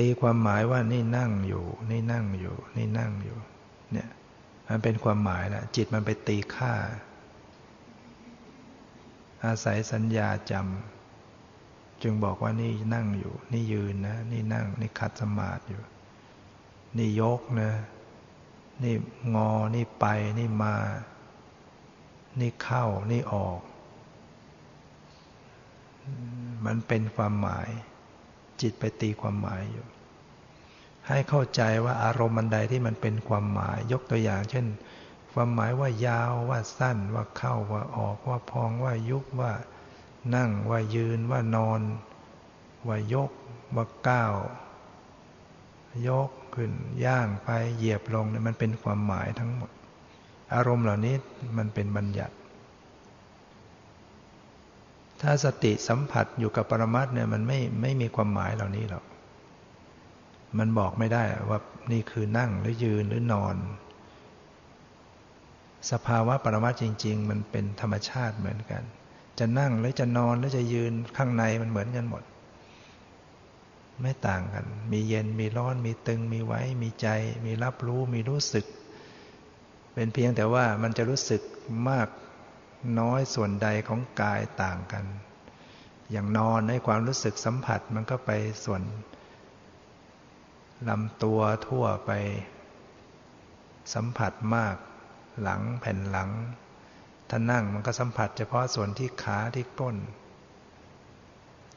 [0.00, 3.38] ตีความหมายว่านี่นั่งอยู่ นี่นั่งอยู่ นี่นั่งอยู่
[3.92, 4.08] เนี่ย
[4.68, 6.74] มันเป็นความหมายแหละจิตมันไปตีค่า
[9.44, 15.82] อาศัยสัญญาจำจึงบอกว่านี่นั่งอยู่ นี่ยืนนะ นี่นั่ง นี่ขัดสมาธิอยู่
[16.98, 17.72] นี่ยกนะ
[18.82, 18.94] นี่
[19.34, 20.06] งอ นี่ไป
[20.38, 20.76] นี่มา
[22.40, 23.60] นี่เข้า นี่ออก
[26.64, 27.68] มันเป็นความหมาย
[28.62, 29.86] จิตไปตีความหมายอยู่
[31.08, 34.66] ให้เข้าใจว่าอารมณ์มันใดที่มันเป็นความหมาย ยกตัวอย่าง เช่น
[35.32, 39.52] ความหมายว่ายาวว่าสั้นว่าเข้าว่าออกว่าพองว่ายุบว่า
[40.34, 41.80] นั่งว่ายืนว่านอน
[42.88, 43.30] ว่ายก
[43.76, 44.34] ว่าก้าว
[46.08, 46.72] ยกขึ้น
[47.04, 49.70] ย่างไปเหยียบลงเนี่ยมันเป็นความหมายทั้งหมด
[50.54, 51.14] อารมณ์เหล่านี้
[51.58, 52.34] มันเป็นบัญญัติ
[55.22, 59.04] ถ้าสติสัมผัสอยู่กับปรมัตเนี่ยมันไม่ไม่มีความหมายเหล่านี้หรอก
[60.58, 61.58] มันบอกไม่ได้ว่า
[61.92, 63.56] นี่คือนั่งหรือยืนหรือนอน
[65.90, 68.82] สภาวะปรมัตจริง ๆ มันเป็นธรรมชาติเหมือนกัน
[69.38, 72.22] จะนั่งหรือจะนอนหรือจะยืนข้างในมันเหมือนกันหมด
[74.02, 77.08] ไม่ต่างกัน มีเย็นมีร้อนมีตึงมีไว้ มีใจ
[77.46, 78.66] มีรับรู้มีรู้สึก
[79.94, 81.42] เป็นเพียงแต่ว่ามันจะรู้สึก
[81.88, 82.08] มาก
[82.98, 85.04] น้อยส่วนใดของกายต่างกัน
[86.10, 88.30] อย่างนอนในความรู้สึกสัมผัสมันก็ไป
[88.64, 88.82] ส่วน
[90.88, 92.10] ลำตัวทั่วไป
[93.94, 94.76] สัมผัสมาก
[95.42, 96.30] หลังแผ่นหลัง
[97.30, 99.96] ถ้านั่งมันก็สัมผัสเฉพาะส่วนที่ขาที่ก้น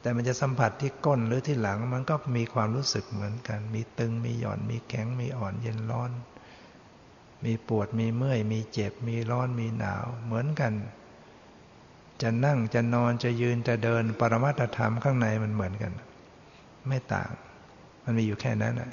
[0.00, 6.10] แต่มันจะสัมผัสที่ก้นหรือที่หลังมันก็มีความรู้สึกเหมือนกัน มีตึงมีหย่อนมีแข็งมีอ่อนเย็นร้อน
[7.44, 10.72] มีปวดมีเมื่อย มีเจ็บ มีร้อนมีหนาว เหมือนกัน
[12.22, 15.92] จะนั่งจะนอนจะยืนจะเดินปรมัตธรรมข้างในมันเหมือนกัน
[16.88, 17.30] ไม่ต่าง
[18.04, 18.92] มันมีอยู่แค่นั้นอะ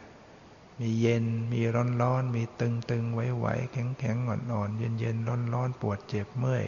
[0.80, 6.64] มีเย็นมีร้อนร้อนมีตึงตึงไหวไหวแข็งแข็งอ่อนอ่อนเย็นเย็นร้อนร้อนปวดเจ็บเมื่อย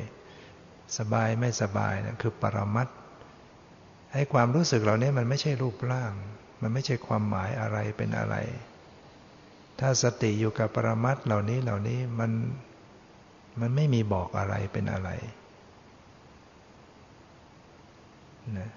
[0.98, 2.88] สบายไม่สบายนะคือปรมัต
[4.14, 6.14] ให้ความรู้สึกเหล่านี้มันไม่ใช่รูปร่าง
[6.62, 8.36] มันไม่ใช่ความหมายอะไรเป็นอะไร
[9.80, 12.32] ถ้าสติอยู่กับปรมัตเหล่านี้เหล่านี้มัน
[13.60, 15.10] มันไม่มีบอกอะไรเป็นอะไร
[18.60, 18.70] นะ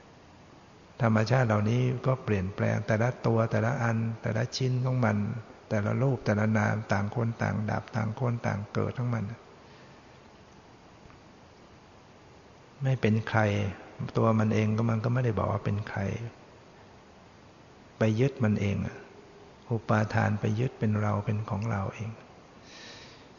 [1.03, 5.17] ธรรมชาติเหล่านี้ก็เปลี่ยนแปลงแต่ละตัวแต่ละอัน แต่ละชิ้นของมัน
[5.71, 9.25] แต่ละรูปแต่ละนามต่างคนต่างดับต่างคนต่างเกิดทั้งมัน
[12.83, 13.41] ไม่เป็นใคร
[14.17, 16.01] ตัวมันเองก็มันก็ไม่ได้บอกว่าเป็นใคร
[17.99, 18.91] ไปยึดมันเองอุ
[19.71, 22.11] อุปาทานไปยึดเป็นเราเป็นของเราเอง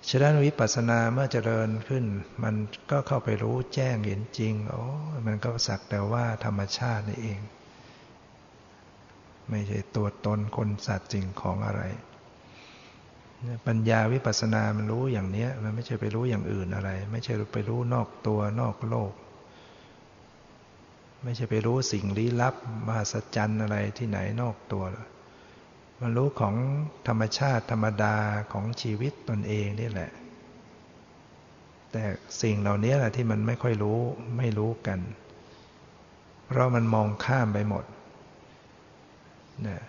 [0.10, 2.06] ฉะนั้นวิปัสสนาเมื่อเจริญขึ้น
[2.44, 2.56] มัน
[2.92, 4.84] ก็เข้าไปรู้แจ้งเห็นจริงโอ้
[5.28, 7.40] มันก็สักแต่ว่าธรรมชาตินี่เอง
[9.50, 11.84] ไม่ใช่ตัวตนคนสัตว์สิ่งของอะไร
[13.68, 19.14] ปัญญาวิปัสสนามันรู้อย่างเนี้ย มันไม่ใช่ไปรู้อย่างอื่นอะไร ไม่ใช่ไปรู้นอกตัวนอกโลก
[21.24, 22.56] ไม่ใช่ไปรู้สิ่งลี้ลับ
[22.88, 24.84] มหัศจรรย์อะไรที่ไหนนอกตัว
[26.02, 26.56] มันรู้ของ
[27.08, 28.16] ธรรมชาติธรรมดา
[28.54, 30.12] ของชีวิตตนเองนี่แหละ
[31.92, 32.04] แต่
[32.42, 34.00] สิ่งเหล่านี้แหละที่มันไม่ค่อยรู้
[34.38, 35.00] ไม่รู้กัน
[36.48, 37.86] เพราะมันมองข้ามไปหมด
[39.68, 39.82] นะ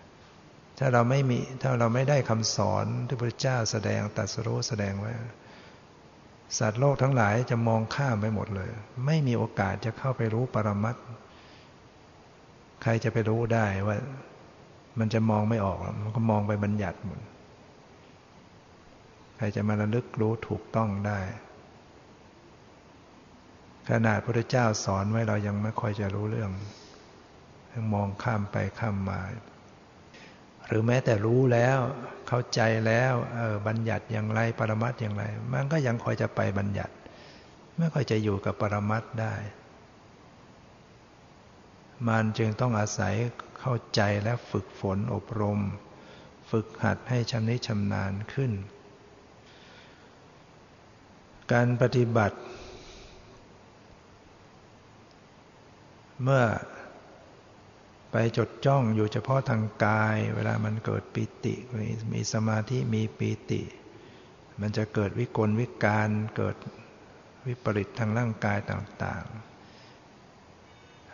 [0.79, 5.12] ถ้าเราไม่มีถ้าเราไม่ได้คำสอนที่พระเจ้าแสดงตัดสรู้แสดงไว้
[6.59, 8.71] สัตว์โลกทั้งหลายจะมองข้ามไปหมดเลย
[9.07, 10.97] ไม่มีโอกาสจะเข้าไปรู้ปรมัต
[12.83, 13.97] ใครจะไปรู้ได้ว่า
[14.99, 17.21] มันจะมองไม่ออกมันก็มองไปบัญญัติหมด
[19.37, 21.19] ใครจะมาระลึกรู้ถูกต้องได้
[23.89, 26.51] ขนาดพระเจ้าสอนไว้เรายังไม่ค่อยจะรู้เรื่อง
[27.73, 29.21] ยังมองข้ามไปข้ามมา
[30.67, 31.79] หรือแม้แต่รู้แล้ว
[32.29, 36.95] เข้าใจแล้วเออบัญญัติอย่างไรปรมัตอย่างไร มันก็ยังคอยจะไปบัญญัติ
[37.79, 39.35] ไม่ค่อยจะอยู่กับปรมัตได้
[42.09, 43.15] มันจึงต้องอาศัย
[43.61, 45.61] เข้าใจและฝึกฝนอบรม
[46.51, 48.53] ฝึกหัดให้ชำนิชำนาญขึ้น
[51.53, 52.38] การปฏิบัติ
[56.23, 56.44] เมื่อ
[58.12, 61.55] ไปจดจ้องอยู่เฉพาะทางกาย เวลามันเกิดปิติ
[62.12, 63.62] มีสมาธิมีปิติ
[64.61, 66.57] มันจะเกิดวิกลวิการเกิด
[67.47, 69.58] วิปริตทางร่างกายต่าง ๆ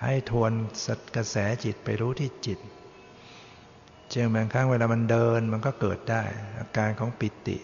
[0.06, 0.52] ให้ทวน
[0.86, 2.58] สัตกระแสจิตไปรู้ที่จิต
[4.10, 6.22] เช่นบางครั้งเวลามันเดินมันก็เกิดได้
[6.58, 7.58] อาการของปิติ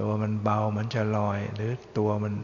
[0.00, 2.34] ตัวมันเบามันจะลอย หรือตัวมัน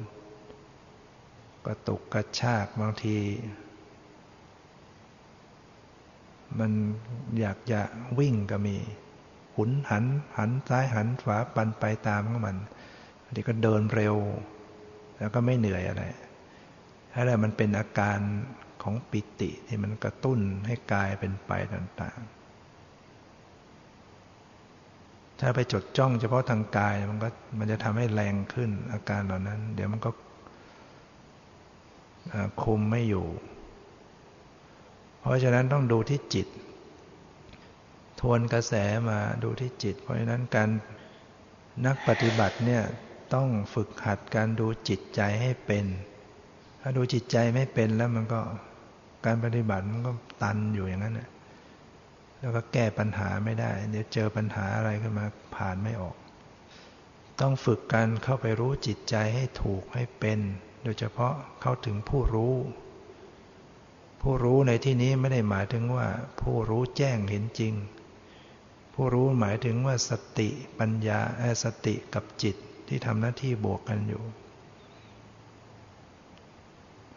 [1.66, 3.16] กระตุกกระชากบางที
[6.58, 6.72] มัน
[7.40, 7.80] อยากจะ
[8.18, 8.76] วิ่งก็มี
[9.56, 10.04] หุนหัน
[10.36, 12.56] หันซ้ายหันขวาปันไปตามของมัน
[13.22, 14.16] บางทีก็เดินเร็ว
[15.18, 16.02] แล้วก็ไม่เหนื่อยอะไร
[17.14, 18.18] อะไรมันเป็นอาการ
[18.84, 22.28] ของปิติที่มันกระตุ้นให้กายเป็นไปต่างๆ
[25.40, 30.10] ถ้าไปจดจ้องเฉพาะทางกายมันก็มันจะทำให้แรงขึ้นอาการเหล่านั้น เดี๋ยวมันก็
[32.62, 33.26] คุมไม่อยู่
[35.20, 36.46] เพราะฉะนั้นต้องดูที่จิต
[38.20, 38.74] ทวนกระแส
[39.08, 40.68] มาดูที่จิต เพราะฉะนั้นการ
[41.86, 42.82] นักปฏิบัติเนี่ย
[43.34, 45.84] ต้องฝึกหัดการดูจิตใจให้เป็น
[46.80, 48.40] ถ้าดูจิตใจไม่เป็นแล้วมันก็
[49.24, 51.14] การปฏิบัติมันก็ตันอยู่อย่างนั้น
[52.40, 56.16] แล้วก็แก้ปัญหาไม่ได้ เดี๋ยวเจอปัญหาอะไรขึ้นมาผ่านไม่ออก
[57.40, 60.38] ต้องฝึกการเข้าไปรู้จิตใจให้ถูกให้เป็น
[60.82, 62.54] โดยเฉพาะเข้าถึงผู้รู้
[64.22, 66.06] ผู้รู้ในที่นี้ไม่ได้หมายถึงว่า
[66.40, 67.74] ผู้รู้แจ้งเห็นจริง
[68.94, 71.20] ผู้รู้หมายถึงว่าสติปัญญา
[71.64, 72.56] สติกับจิต
[72.88, 74.22] ที่ทำหน้าที่บวกกันอยู่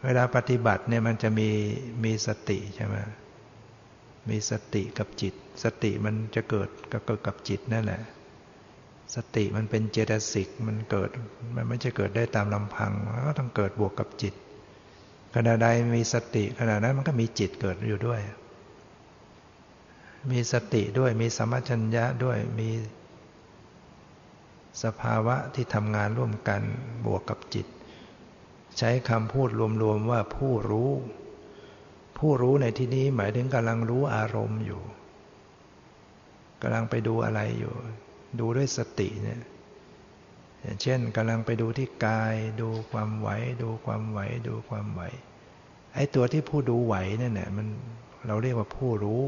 [0.04, 1.48] เวลาปฏิบัติเนี่ยมันจะมี
[2.04, 2.96] มีสติใช่ไหม
[4.28, 5.34] มีสติกับจิต
[5.64, 8.02] สติมันจะเกิดกับเกิดกับจิตนั่นแหละ
[9.14, 11.10] สติมันเป็นเจตสิกมันเกิด
[11.56, 14.34] มันไม่ใช่เกิดได้ตามลำพังมันก็ต้องเกิดบวกกับจิต
[15.34, 18.20] ขณะใดมีสติขณะนั้นมันก็มีจิตเกิดอยู่ด้วย
[20.30, 22.68] มีสติด้วยมีสมัชัญญะด้วยมี
[24.82, 26.62] สภาวะที่ทำงานร่วมกัน
[27.06, 27.66] บวกกับจิต
[28.78, 29.48] ใช้คำพูด
[29.82, 30.90] รวมๆว่าผู้รู้
[32.18, 34.82] ผู้รู้ในที่นี้หมายถึงกำลังรู้อารมณ์อยู่
[36.62, 37.74] กำลังไปดูอะไรอยู่
[38.40, 39.40] ดูด้วยสติเนี่ย
[40.62, 43.28] อย่างเช่นกำลังไปดูที่กาย ดูความไหว
[43.62, 45.02] ดูความไหว ดูความไหว
[45.94, 47.66] ไอ้ตัวที่ผู้ดูไหวนั่นแหละมัน
[48.26, 49.24] เราเรียกว่าผู้รู้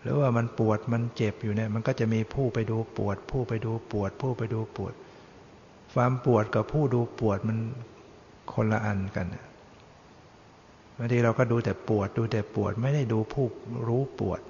[0.00, 4.92] หรือว่ามันปวดมันเจ็บอยู่เนี่ย มันก็จะมีผู้ไปดูปวด ผู้ไปดูปวด ผู้ไปดูปวด
[5.94, 7.58] ความปวดกับผู้ดูปวดมัน
[8.52, 9.26] คนละอันกัน
[10.96, 13.46] บางทีเราก็ดูแต่ปวด ดูแต่ปวดไม่ได้ดูผู้
[13.88, 14.40] รู้ปวด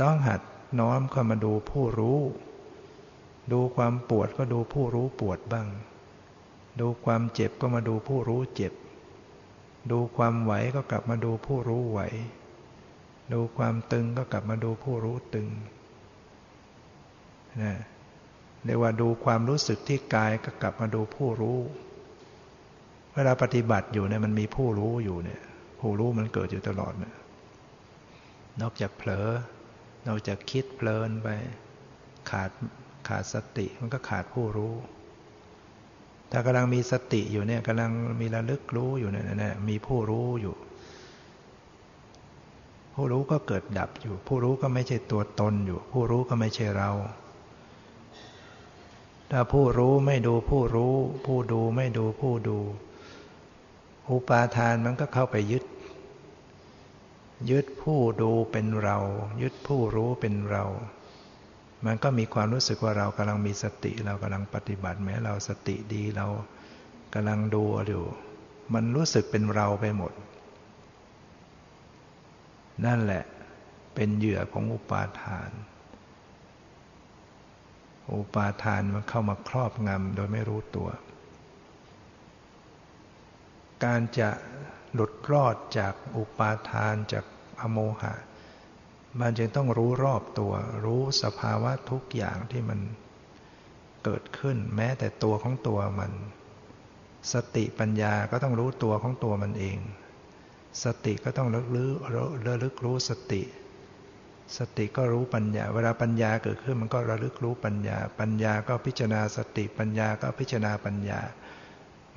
[0.00, 0.40] ต้องหัด
[0.80, 2.18] น้อมเข้ามาดูผู้รู้
[3.52, 5.68] ดูความปวดก็ดูผู้รู้ปวดบ้าง
[6.80, 8.72] ดูความเจ็บก็มาดูผู้รู้เจ็บ
[9.90, 12.00] ดูความไหวก็กลับมาดูผู้รู้ไหว
[13.32, 15.48] ดูความตึงก็กลับมาดูผู้รู้ตึง
[17.62, 17.74] นะ
[18.64, 21.58] เรียกว่าดูความรู้สึกที่กายก็กลับมาดูผู้รู้
[23.14, 25.40] เวลาปฏิบัติอยู่เนี่ยมันมีผู้รู้อยู่เนี่ย
[25.80, 27.14] ผู้รู้มันเกิดอยู่ตลอดเนี่ย
[28.60, 29.28] นอกจากเผลอ
[30.06, 31.28] เราจะคิดเพลินไป
[32.30, 32.50] ขาด
[33.08, 34.74] ขาดสติมันก็ขาดผู้รู้
[36.30, 37.90] ถ้ากำลังมีสติอยู่เนี่ยกำลัง
[38.20, 40.54] มีระลึกรู้อยู่เนี่ยนะมีผู้รู้อยู่
[42.94, 46.90] ผู้รู้ก็เกิดดับอยู่ ผู้รู้ก็ไม่ใช่ตัวตนอยู่ ผู้รู้ก็ไม่ใช่เรา
[49.30, 50.94] ถ้าผู้รู้ไม่ดูผู้รู้
[51.26, 52.58] ผู้ดูไม่ดูผู้ดู
[54.10, 55.64] อุปาทานมันก็เข้าไปยึด
[57.50, 58.98] ยึดผู้ดูเป็นเรา
[59.42, 60.64] ยึดผู้รู้เป็นเรา
[61.86, 66.26] มันก็มีความรู้สึกว่าเรากำลังมีสติ เรากำลังปฏิบัติแม้เราสติดีเรา
[67.14, 68.04] กำลังดูอยู่
[68.74, 70.12] มันรู้สึกเป็นเราไปหมด
[72.84, 73.24] นั่นแหละ
[73.94, 75.50] เป็นเหยื่อของอุปาทาน
[78.12, 80.88] อุปาทานมันเข้ามาครอบงำโดยไม่รู้ตัว
[83.84, 84.30] การจะ
[84.94, 87.24] หลุดรอดจากอุปาทานจาก
[87.60, 88.14] อโมหะ
[89.20, 90.52] มันจึงต้องรู้รอบตัว
[90.84, 92.80] รู้สภาวะทุกอย่างที่มัน
[94.04, 96.12] เกิดขึ้น แม้แต่ตัวของตัวมัน
[97.32, 99.78] สติปัญญาก็ต้องรู้ตัวของตัวมันเอง
[100.84, 101.96] สติก็ต้องระลึก
[102.46, 103.42] ระลึกรู้สติ
[104.56, 111.20] สติก็รู้ปัญญา เวลาปัญญาเกิดขึ้นมันก็ระลึกรู้ปัญญา ปัญญาก็พิจารณาสติปัญญาก็พิจารณาปัญญา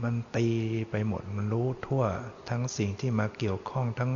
[0.04, 0.48] มันตี
[0.92, 2.04] ไปหมดมันรู้ทั่ว
[2.50, 4.12] ทั้งสิ่งที่มาเกี่ยวข้องทั้ง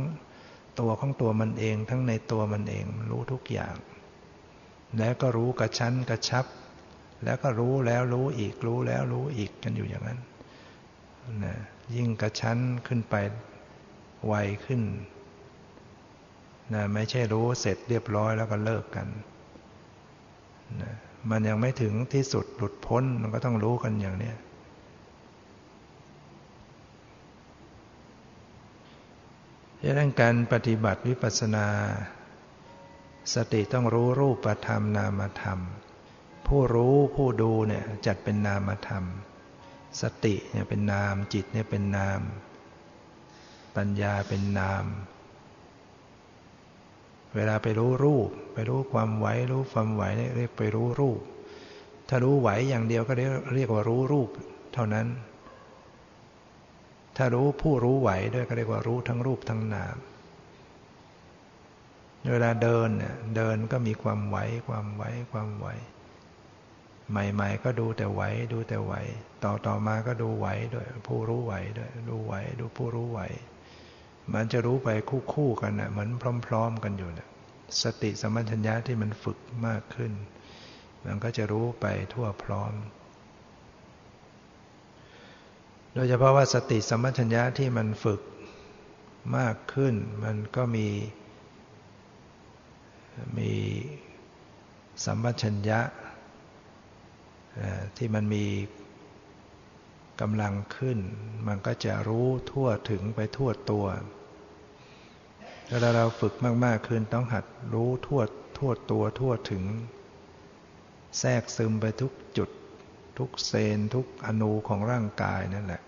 [0.80, 3.74] ตัวของตัวมันเอง ทั้งในตัวมันเองรู้ทุกอย่าง
[4.98, 6.46] แล้วก็รู้กระชั้นกระชับ
[7.24, 10.20] แล้วก็รู้แล้วรู้อีกรู้แล้วรู้อีกกันอยู่อย่างนั้น
[11.44, 11.56] นะ
[11.96, 13.14] ยิ่งกระชั้นขึ้นไป
[14.26, 14.34] ไว
[14.66, 14.82] ขึ้น
[16.72, 19.08] นะไม่ใช่รู้เสร็จเรียบร้อยแล้วก็เลิกกัน
[20.82, 20.92] นะ
[21.30, 24.32] มันยังไม่ถึงที่สุดหลุดพ้นมันก็ต้องรู้กันอย่างนี้
[29.86, 31.66] ดังนั้นการปฏิบัติวิปัสสนา
[33.34, 35.60] สติต้องรู้รูปธรรมนามธรรม
[36.46, 39.04] ผู้รู้ผู้ดูเนี่ยจัดเป็นนามธรรม
[40.00, 42.20] สติเนี่ยเป็นนามจิตเนี่ยเป็นนาม
[43.76, 44.84] ปัญญาเป็นนาม
[47.34, 50.04] เวลาไปรู้รูป ไปรู้ความไหวรู้ความไหว
[50.36, 51.20] เรียกไปรู้รูป
[52.08, 54.28] ถ้ารู้ไหวอย่างเดียวก็เรียกว่ารู้รูป
[54.74, 55.06] เท่านั้น
[57.16, 59.96] ถ้ารู้ผู้รู้ไหวด้วยก็เรียกว่ารู้ทั้งรูปทั้งนาม
[62.32, 64.36] เวลาเดินเนี่ยเดินก็มีความไหว
[64.68, 65.66] ความไหวความไหว
[67.10, 68.22] ใหม่ๆ ก็ดูแต่ไหว
[68.52, 68.92] ดูแต่ไหว
[69.44, 73.20] ต่อต่อมาก็ดูไหวด้วย ผู้รู้ไหวด้วยดูไหวดูผู้รู้ไหว
[74.32, 74.88] มันจะรู้ไป
[75.32, 76.10] คู่ๆกันนะเหมือน
[76.46, 77.28] พร้อม ๆ กันอยู่นะ
[77.82, 80.12] สติสมัชัญญะที่มันฝึกมากขึ้น
[81.04, 82.72] มันก็จะรู้ไปทั่วพร้อม
[85.94, 88.20] โดยเฉพาะว่าสติสมัชัญญะที่มันฝึก
[89.36, 89.94] มากขึ้น
[90.24, 90.88] มันก็มี
[93.38, 93.52] มี
[95.04, 95.80] สัมปชัญญะ
[97.96, 98.44] ที่มันมี
[100.20, 100.98] กำลังขึ้น
[101.46, 103.86] มันก็จะรู้ทั่วถึงไปทั่วตัว
[105.68, 106.34] เวลาเราฝึก
[106.64, 107.44] มากๆขึ้นต้องหัด
[107.74, 108.22] รู้ทั่ว
[108.58, 109.64] ทั่วตัวทั่วถึง
[111.18, 112.50] แทรกซึมไปทุกจุด
[113.18, 115.82] ทุกเซนทุกอนูของร่างกายนั่นแหละ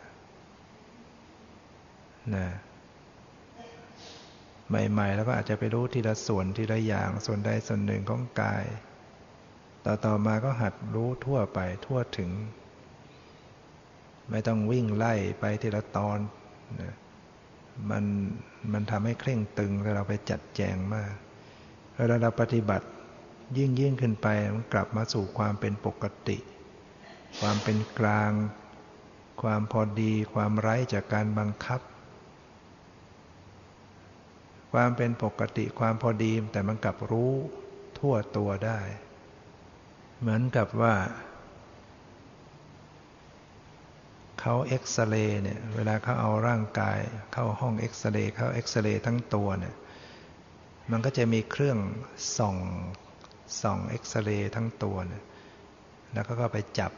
[2.35, 2.47] นะ
[4.68, 8.64] ใหม่ๆ แล้วก็อาจจะไปรู้ทีละส่วนทีละอย่าง ส่วนใดส่วนหนึ่งของกาย
[9.85, 12.31] ต่อต่อมาก็หัดรู้ทั่วไปทั่วถึง
[14.31, 16.18] ไม่ต้องวิ่งไล่ไปทีละตอน
[16.81, 16.95] นะ
[17.91, 18.05] มัน
[18.72, 21.12] มันทำให้เคร่งตึงแล้วเราไปจัดแจงมาก
[21.97, 22.87] เวลาเราปฏิบัติ
[23.59, 26.39] ยิ่งยิ่งขึ้นไปมันกลับมาสู่ความเป็นปกติ
[27.41, 28.33] ความเป็นกลาง
[29.43, 31.81] ความพอดี ความไร้จากการบังคับ
[34.72, 37.33] ความเป็นปกติความพอดีแต่มันกลับรู้
[37.99, 38.81] ทั่วตัวได้
[40.20, 40.95] เหมือนกับว่า
[44.49, 46.99] เขาเอ็กซเรย์เนี่ยเวลาเขาเอาร่างกาย
[47.32, 49.74] เข้าห้องเอ็กซเรย์เขาเอ็กซเรย์ทั้งตัวเนี่ย
[50.90, 51.78] มันก็จะมีเครื่อง
[52.38, 52.57] ส่อง
[53.62, 55.24] ส่องเอ็กซเรย์ทั้งตัวเนี่ย
[56.12, 56.92] แล้วก็ไปจับ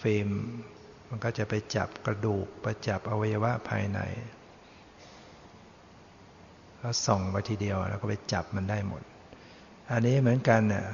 [0.00, 0.28] ฟิล์ม
[1.08, 4.00] มันก็จะไปจับกระดูกไปจับอวัยวะภายใน
[6.80, 9.02] ก็ส่องไปทีเดียวแล้วก็ไปจับมันได้หมด
[9.90, 10.86] อันนี้เหมือนกันเนี่ย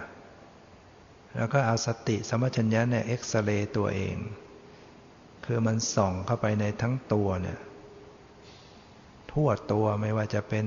[1.37, 4.19] แล้วก็เอาสติสมัชัญญะเนี่ยเอ็กซเรย์ตัวเอง
[5.47, 7.59] คือมันส่องเข้าไปในทั้งตัวเนี่ย
[9.33, 10.67] ทั่วตัวไม่ว่าจะเป็น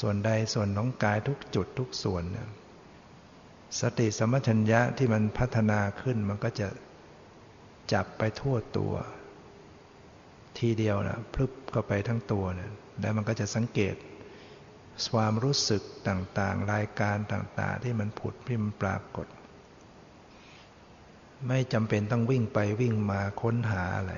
[0.00, 2.48] ส่วนใดส่วนของกายทุกจุดทุกส่วนเนี่ย
[3.80, 6.68] สติสมัชัญญะที่มันพัฒนาขึ้นมันก็จะ
[7.92, 8.94] จับไปทั่วตัว
[10.58, 13.94] ทีเดียวนะพลึบเข้าไปทั้งตัวเนี่ยแล้วมันก็จะสังเกต
[15.12, 19.26] ความรู้สึกต่างๆ รายการต่างๆ ที่มันผุดพิมพ์ปรากฏ
[21.46, 24.14] ไม่จำเป็นต้องวิ่งไปวิ่งมาค้นหาอะไร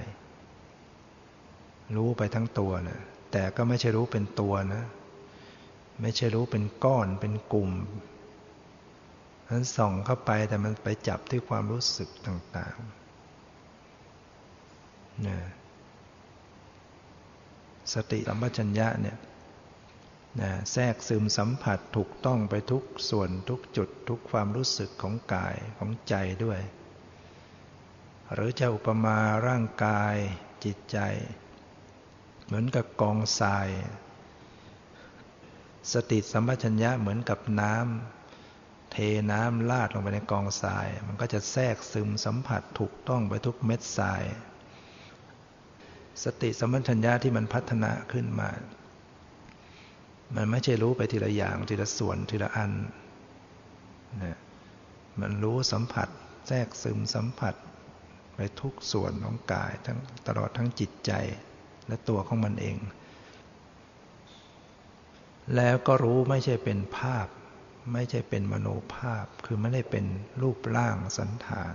[1.97, 3.01] รู้ไปทั้งตัวนะ
[3.33, 4.83] แต่ก็ไม่ใช่รู้เป็นตัวนะ
[6.01, 7.71] ไม่ใช่รู้เป็นก้อนเป็นกลุ่ม
[9.49, 15.39] นั้นส่องเข้าไปแต่มันไปจับที่ความรู้สึกต่างๆนะ
[17.93, 19.19] สติสัมปชัญญะเนี่ย
[20.41, 26.15] นะแทรกซึมสัมผัสถูกต้องไปทุกส่วนทุกจุดทุกความรู้สึกของกายของใจ
[26.45, 26.61] ด้วย
[28.33, 30.17] หรือจะอุปมาร่างกาย
[30.65, 30.99] จิตใจ
[32.45, 33.69] เหมือนกับกองทราย
[35.93, 38.97] สติสัมปชัญญะเหมือนกับน้ำเท
[39.33, 44.23] น้ำลาดลงไปในกองทราย มันก็จะแทรกซึมสัมผัสถูกต้องไปทุกเม็ดทราย
[46.25, 48.51] สติสัมปชัญญะที่มันพัฒนาขึ้นมา
[50.37, 52.73] มันไม่ใช่รู้ไปทีละอย่างทีละส่วนทีละอัน
[54.23, 54.39] นะ
[55.21, 56.09] มันรู้สัมผัส
[56.49, 57.55] แทรกซึมสัมผัส
[58.35, 61.13] ไปทุกส่วนของกายทั้งตลอดทั้งจิตใจ
[61.87, 62.79] และตัวของมันเอง
[65.57, 67.27] แล้วก็รู้ไม่ใช่เป็นภาพ
[67.93, 70.05] ไม่ใช่เป็นมโนภาพ คือไม่ได้เป็น
[70.43, 71.75] รูปร่างสันฐาน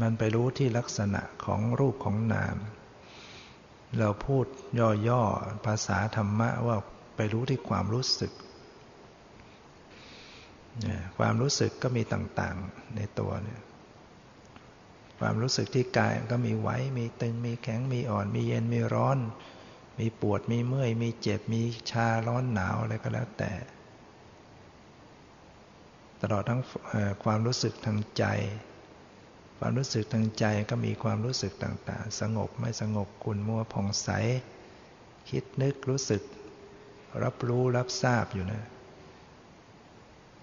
[0.00, 2.56] มันไปรู้ที่ลักษณะของรูปของนาม
[3.98, 4.46] เราพูด
[5.08, 6.76] ย่อๆภาษาธรรมะว่า
[7.16, 8.32] ไปรู้ที่ความรู้สึก
[11.18, 13.60] ความรู้สึกก็มีต่างๆในตัวเนี่ย
[15.20, 19.18] ความรู้สึกที่กายก็มีไว้มีตึงมีแข็งมีอ่อน มีเย็นมีร้อน
[19.98, 23.52] มีปวดมีเมื่อย มีเจ็บมีชาร้อนหนาวอะไรก็แล้วแต่
[26.20, 26.62] ตลอดทั้ง
[27.24, 28.24] ความรู้สึกทางใจ
[29.58, 34.08] ความรู้สึกทางใจก็มีความรู้สึกต่างๆ สงบไม่สงบคุณมัวผ่องใส
[35.30, 36.22] คิดนึกรู้สึก
[37.22, 38.62] รับรู้รับทราบอยู่นะ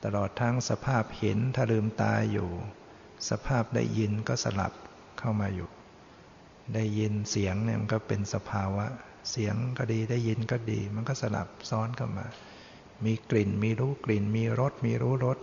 [0.03, 2.49] ตลอดทั้งสภาพเห็นถ้าลืมตาอยู่
[3.29, 4.73] สภาพได้ยินก็สลับ
[5.19, 5.69] เข้ามาอยู่
[6.75, 8.85] ได้ยินเสียงเนี่ยมันก็เป็นสภาวะ
[9.31, 12.25] เสียงก็ดีได้ยินก็ดี มันก็สลับซ้อนเข้ามา
[13.05, 15.37] มีกลิ่นมีรู้กลิ่น มีรสมีรู้รส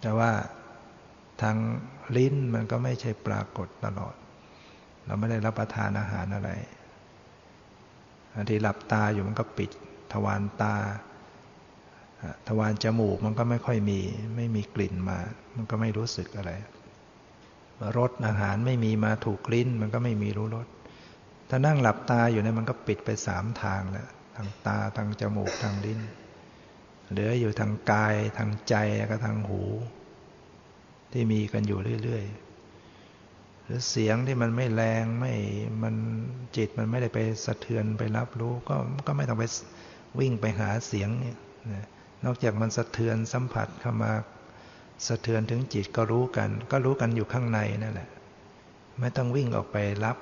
[0.00, 0.30] แต่ว่า
[1.42, 1.56] ทาง
[2.16, 4.14] ลิ้นมันก็ไม่ใช่ปรากฏตลอด
[5.06, 6.50] เราไม่ได้รับประทานอาหารอะไร
[8.34, 9.70] อันที่หลับตาอยู่มันก็ปิด
[10.12, 10.74] ทวารตา
[12.48, 14.00] ทวารจมูกมันก็ไม่ค่อยมี
[14.36, 15.18] ไม่มีกลิ่นมา
[15.56, 16.50] มันก็ไม่รู้สึกอะไร
[17.98, 20.66] รสอาหารไม่มีมาถูกลิ้น มันก็ไม่มีรู้รส
[21.48, 26.00] ถ้านั่งหลับตาอยู่เนี่ยมันก็ปิดไปสามทางแล้วทางตาทางจมูกทางลิ้น
[27.10, 29.62] เหลืออยู่ทางกายทางใจแล้วก็ทางหู
[31.12, 35.34] ที่มีกันอยู่เรื่อยๆหรือเสียงที่มันไม่แรงไม่
[35.82, 35.94] มัน
[36.56, 38.74] จิตมันไม่ได้ไปสะเทือนไปรับรู้ ก็
[39.06, 39.44] ก็ไม่ต้องไป
[40.18, 41.38] วิ่งไปหาเสียงเนี่ย
[42.24, 44.12] นอกจากมันสะเทือนสัมผัสเข้ามา
[45.06, 48.08] สะเทือนถึงจิตก็รู้กัน ก็รู้กันอยู่ข้างในนั่นแหละ
[49.00, 50.16] ไม่ต้องวิ่งออกไปรับ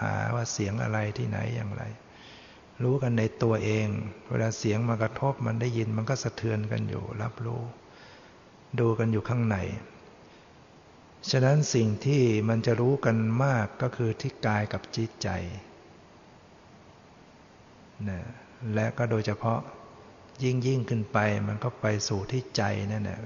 [0.00, 1.82] หาว่าเสียงอะไรที่ไหนอย่างไร
[2.82, 3.88] รู้กันในตัวเอง
[4.28, 7.62] เวลาเสียงมากระทบมันได้ยินมันก็สะเทือนกันอยู่ รับรู้
[8.80, 9.56] ดูกันอยู่ข้างใน
[11.30, 15.28] ฉะนั้นสิ่งที่มันจะรู้กันมากก็คือที่กายกับจิตใจ
[18.08, 18.20] นะ
[18.74, 19.60] และก็โดยเฉพาะ
[20.42, 22.62] ยิ่งยิ่งขึ้นไปมันก็ไปสู่ที่ใจ
[22.92, 23.20] นั่นแหละ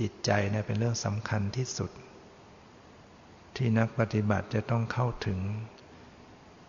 [0.00, 1.90] จิตใจเนี่ยเป็นเรื่องสำคัญที่สุด
[3.56, 5.40] ที่นักปฏิบัติจะต้องเข้าถึง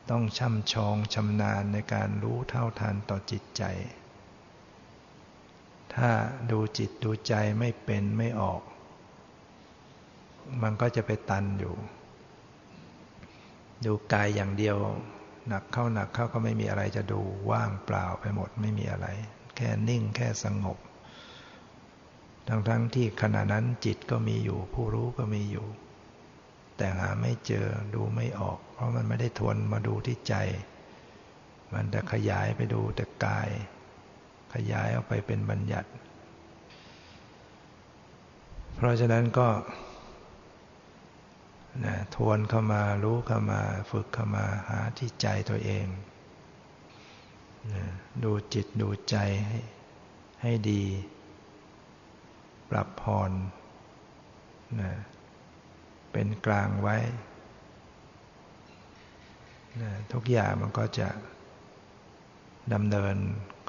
[0.09, 3.63] ต้องช่ำชองชำนาญในการรู้เท่าทันต่อจิตใจ
[5.95, 6.11] ถ้า
[6.51, 8.61] ดูจิตดูใจไม่เป็นไม่ออก
[10.61, 11.76] มันก็จะไปตันอยู่
[13.86, 14.78] ดูกายอย่างเดียว
[15.47, 17.21] หนักเข้าหนักเข้าก็ไม่มีอะไรจะดู
[17.51, 19.07] ว่างเปล่าไปหมดไม่มีอะไร
[19.55, 20.77] แค่นิ่งแค่สงบ
[22.47, 25.67] ทั้งทั้งที่ขณะนั้นจิตก็มีอยู่ ผู้รู้ก็มีอยู่
[26.77, 30.35] แต่หาไม่เจอดูไม่ออก เพราะมันไม่ได้ทวนมาดูที่ใจ
[31.73, 33.49] มันจะขยายไปดูแต่กาย
[34.53, 35.89] ขยายออกไปเป็นบัญญัติ
[38.75, 39.47] เพราะฉะนั้นก็
[41.86, 43.61] นะทวนเข้ามารู้เข้ามา
[43.91, 45.88] ฝึกเข้ามาหาที่ใจตัวเอง
[47.74, 47.84] นะ
[48.24, 49.15] ดูจิตดูใจ
[49.47, 49.59] ให้
[50.41, 50.84] ให้ดี
[52.69, 53.32] ปรับพร
[54.82, 54.91] นะ
[56.11, 56.97] เป็นกลางไว้
[59.82, 61.09] นะทุกอย่างมันก็จะ
[62.74, 63.15] ดำเนิน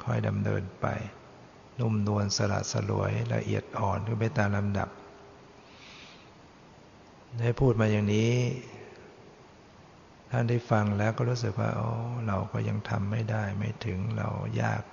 [0.03, 0.87] ค่อยดำเนินไป
[1.79, 4.89] นุ่มนวลสละสลวยละเอียดอ่อนขึ้นไปตามลำดับ
[7.39, 8.33] ได้พูดมาอย่างนี้
[10.31, 11.89] ท่านได้ฟังแล้วก็รู้สึกว่าโอ้
[12.27, 14.29] เราก็ยังทำไม่ได้ไม่ถึงเรา
[14.61, 14.83] ยาก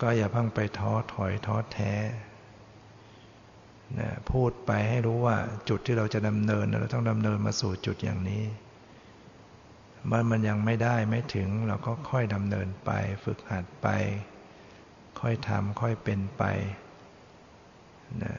[0.00, 1.92] ก็อย่าเพิ่งไปท้อถอยท้อแท้
[3.98, 5.36] นะพูดไปให้รู้ว่า
[5.68, 8.44] จุดที่เราจะดำเนินเราต้องดำเนินมาสู่จุดอย่างนี้
[10.10, 12.90] มันมันยังไม่ได้ไม่ถึงเราก็ค่อยดำเนินไป
[13.24, 13.88] ฝึกหัดไป
[15.20, 16.42] ค่อยทำค่อยเป็นไป
[18.22, 18.34] นะ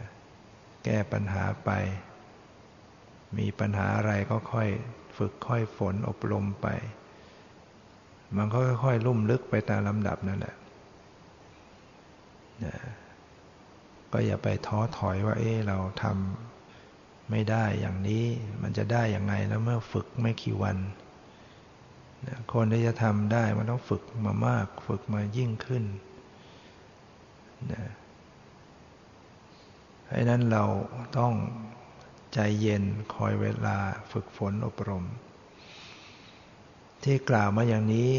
[0.83, 1.69] แก้ปัญหาไป
[3.37, 4.69] มีปัญหาอะไรก็ค่อย
[5.17, 6.67] ฝึกค่อยฝนอบรมไป
[8.37, 10.55] มันก็ค่อยๆลุ่มลึกไปตามลำดับนั่นแหละ
[12.65, 12.75] นะ
[14.11, 18.25] ก็อย่าไปท้อถอยว่า เอ๊เราทำไม่ได้อย่างนี้
[18.61, 20.77] มันจะได้อย่างไงแล้วเมื่อฝึกไม่กี่วัน
[22.53, 25.83] คนที่จะทำได้มันต้องฝึกมามาก ฝึกมายิ่งขึ้น
[27.73, 27.83] นะ
[30.11, 30.65] เพราะนั้นเรา
[31.17, 31.33] ต้อง
[32.33, 32.83] ใจเย็น
[33.13, 33.77] คอยเวลา
[34.11, 35.05] ฝึกฝนอบรม
[37.03, 38.13] ที่กล่าวมาอย่างนี้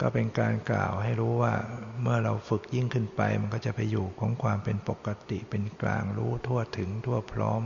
[0.00, 1.54] ก็เป็นการกล่าวให้รู้ว่า
[2.00, 7.62] เมื่อเราฝึกยิ่งขึ้นไป มันก็จะไปอยู่ของความเป็นปกติเป็นกลางรู้ทั่วถึงทั่วพร้อม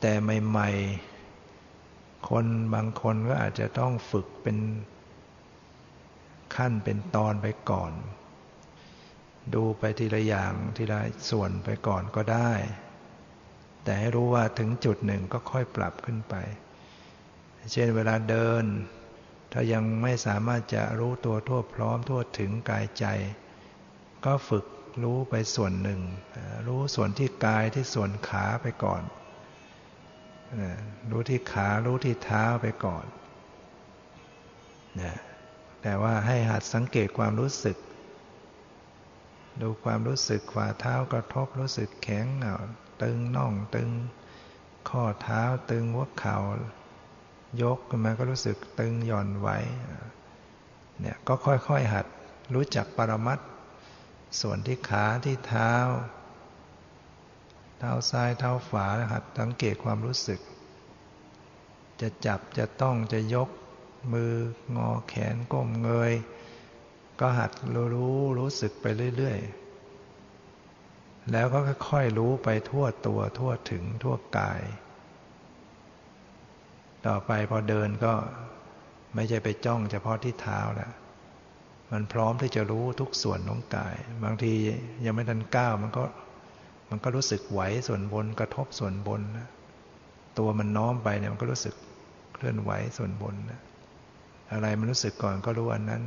[0.00, 0.70] แต่ใหม่
[1.48, 4.58] ๆ คนบางคนก็อาจจะต้องฝึกเป็น
[6.56, 7.92] ขั้นเป็นตอนไปก่อน
[9.54, 12.52] ดูไปทีละอย่างทีละส่วนไปก่อนก็ได้
[13.84, 16.34] แต่ให้รู้ว่าถึงจุดหนึ่งก็ค่อยปรับขึ้นไป
[17.72, 18.64] เช่นเวลาเดิน
[19.52, 23.06] ถ้ายังไม่สามารถจะรู้ตัวทั่วพร้อมทั่วถึงกายใจ
[24.24, 24.66] ก็ฝึก
[25.02, 26.00] รู้ไปส่วนหนึ่ง
[26.66, 29.02] รู้ส่วนที่กายที่ส่วนขาไปก่อน
[31.10, 33.06] รู้ที่ขารู้ที่เท้าไปก่อน
[35.82, 37.76] แต่ว่าให้หัดสังเกตความรู้สึก
[39.62, 42.26] ดูความรู้สึกฝ่าเท้ากระทบรู้สึกแข็ง
[43.02, 43.90] ตึงน่องตึง
[44.88, 46.38] ข้อเท้าตึงหัวเข่า
[47.62, 49.48] ยกขึ้นมาก็รู้สึกตึงหย่อนไหว
[51.00, 52.06] เนี่ยก็ค่อยๆหัด
[52.54, 53.38] รู้จักปรมัต
[54.40, 55.74] ส่วนที่ขาที่เท้า
[57.78, 60.40] เท้าซ้ายเท้าขวาหัดสังเกตความรู้สึก
[62.00, 63.48] จะจับจะต้องจะยก
[64.12, 64.34] มือ
[64.76, 66.12] งอแขนก้มเงย
[67.20, 67.50] ก็หัด
[67.94, 71.58] รู้รู้สึกไปเรื่อยๆ แล้วก็
[71.88, 74.62] ค่อยๆรู้ไปทั่วตัวทั่วถึงทั่วกาย
[77.06, 78.12] ต่อไปพอเดินก็
[79.14, 80.92] ไม่ใช่ไปจ้องเฉพาะที่เท้าแล้ว
[81.92, 84.52] มันพร้อมที่จะรู้ทุกส่วนของกาย บางที
[85.04, 86.04] ยังไม่ทันก้าวมันก็
[86.90, 89.48] มันก็รู้สึกไหวส่วนบนกระทบส่วนบนนะ
[90.38, 91.74] ตัวมันน้อมไปเนี่ยมันก็รู้สึก
[92.34, 93.60] เคลื่อนไหวส่วนบนนะ
[94.52, 96.02] อะไรมันรู้สึกก่อนก็รู้อันนั้น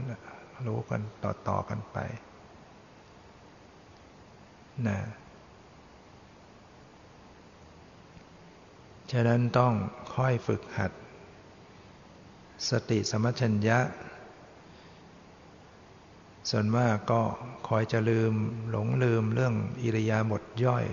[0.68, 1.98] รู้กันต่อๆกันไป
[4.88, 5.00] นะ
[9.12, 9.74] ฉะนั้นต้อง
[10.16, 10.92] ค่อยฝึกหัด
[12.70, 13.80] สติสมัชัญญะ
[16.50, 17.22] ส่วนมากก็
[17.68, 18.34] คอยจะลืม
[18.70, 20.86] หลงลืมเรื่องอิริยาบถย่อย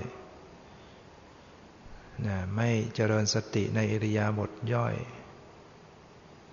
[2.27, 4.95] นะไม่เจริญสติในอิริยาบถย่อย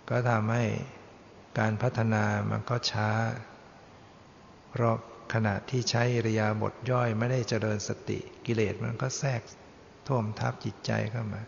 [0.10, 0.66] ก็ทำให้
[1.60, 3.10] การพัฒนามันก็ช้า
[4.70, 4.96] เพราะ
[5.34, 9.42] ขณะที่ใช้อิริยาบทย่อยไม่ได้เจริญสติกิเลสมันก็แทรก
[10.08, 11.42] ท่วมทับจิตใจเข้ามา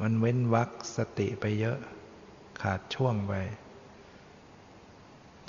[0.00, 1.78] มันเว้นวักสติไปเยอะ
[2.62, 3.32] ขาดช่วงไป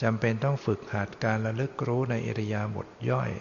[0.01, 3.31] จำเป็นต้องฝึกหัดการระลึกรู้ในอิริยาบทย่อย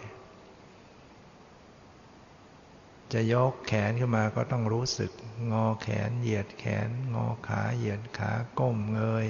[3.12, 5.10] จะยกแขนขึ้นมาก็ต้องรู้สึก
[5.52, 9.26] งอแขนเหยียดแขน งอขาเหยียดขาก้มเงย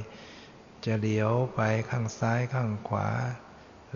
[0.85, 1.61] จะเลี้ยวไป
[1.91, 3.09] ข้างซ้ายข้างขวา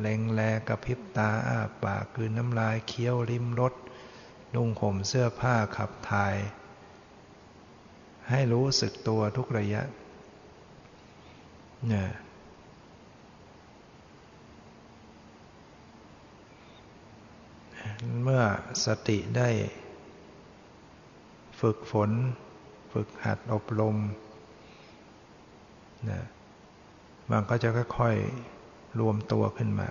[0.01, 3.75] เล็งแลกระพริบตาอ้าปากคืนน้ำลายเคี้ยวริมรถ
[4.55, 6.37] นุ่งห่มเสื้อผ้าขับถ่าย
[8.31, 9.83] ให้รู้สึกตัวทุกระยะ
[11.89, 12.09] เนี่ย
[18.23, 18.43] เมื่อ
[18.85, 19.49] สติได้
[21.61, 22.11] ฝึกฝน
[22.93, 23.97] ฝึกหัดอบรม
[26.11, 26.21] นะ
[27.31, 27.69] มันก็จะ
[27.99, 29.89] ค่อยๆรวมตัวขึ้นมา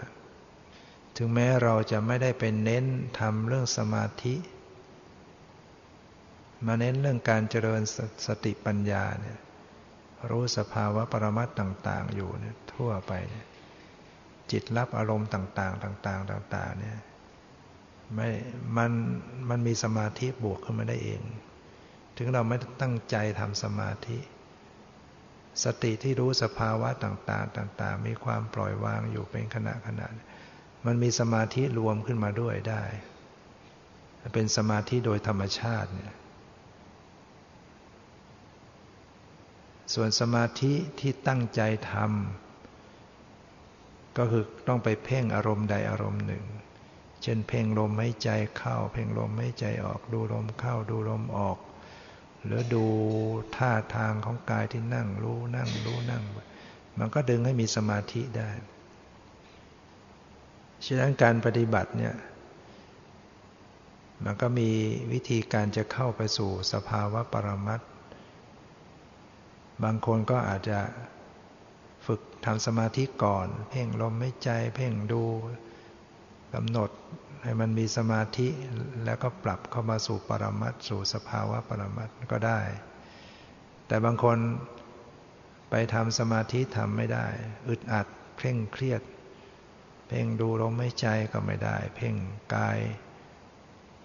[1.17, 2.85] ถึงแม้เราจะไม่ได้เป็นเน้น
[3.19, 4.35] ทำเรื่องสมาธิ
[6.65, 9.37] มาเน้นเรื่องการเจริญสสติปัญญาเนี่ย
[10.29, 13.47] รู้สภาวะปรมัตต่าง ๆ อยู่เนี่ยทั่วไปเนี่ย
[14.51, 16.97] จิตรับอารมณ์ต่าง ๆ ต่าง ๆ ต่าง ๆ เนี่ย
[18.13, 18.29] ไม่
[18.77, 18.91] มัน
[19.49, 21.21] มันมีสมาธิบวกขึ้นมาได้เอง
[22.17, 24.17] ถึงเราไม่ตั้งใจทำสมาธิ
[25.63, 30.07] สติที่รู้สภาวะต่างๆ ต่าง ๆ มีความปล่อยวางอยู่เป็นขณะขณะ
[30.85, 32.83] มันมีสมาธิรวมขึ้นมาด้วยได้
[34.33, 36.13] เป็นสมาธิโดยธรรมชาติเนี่ย
[39.93, 46.45] ส่วนสมาธิที่ตั้งใจทำก็คือต้องไปเพ่งอารมณ์ใดอารมณ์หนึ่ง
[47.21, 51.57] เช่นเพ่งลมให้ใจเข้า เพ่งลมให้ใจออก ดูลมเข้าดูลมออก
[52.45, 52.85] หรือดู
[53.55, 56.23] ท่าทางของกายที่นั่งรู้นั่งรู้นั่ง
[56.99, 58.49] มันก็ดึงให้มีสมาธิได้
[60.85, 62.15] ฉะนั้นการปฏิบัติเนี่ย
[64.23, 64.69] มันก็มี
[65.11, 67.81] วิธีการจะเข้าไปสู่สภาวะปรมัต
[69.83, 70.79] บางคนก็อาจจะ
[72.05, 75.23] ฝึกทำสมาธิก่อน เพ่งลมไม่ใจ เพ่งดู
[76.53, 76.89] กำหนด
[77.45, 78.47] ให้มันมีสมาธิ
[79.05, 82.61] แล้วก็ปรับเข้ามาสู่ปรมัตสู่สภาวะปรมัตก็ได้
[83.87, 84.37] แต่บางคน
[85.69, 87.25] ไปทำสมาธิทำไม่ได้
[87.67, 89.01] อึดอัดเคร่งเครียด
[90.07, 92.15] เพ่งดูลมไม่ใจก็ไม่ได้ เพ่ง
[92.55, 92.79] กาย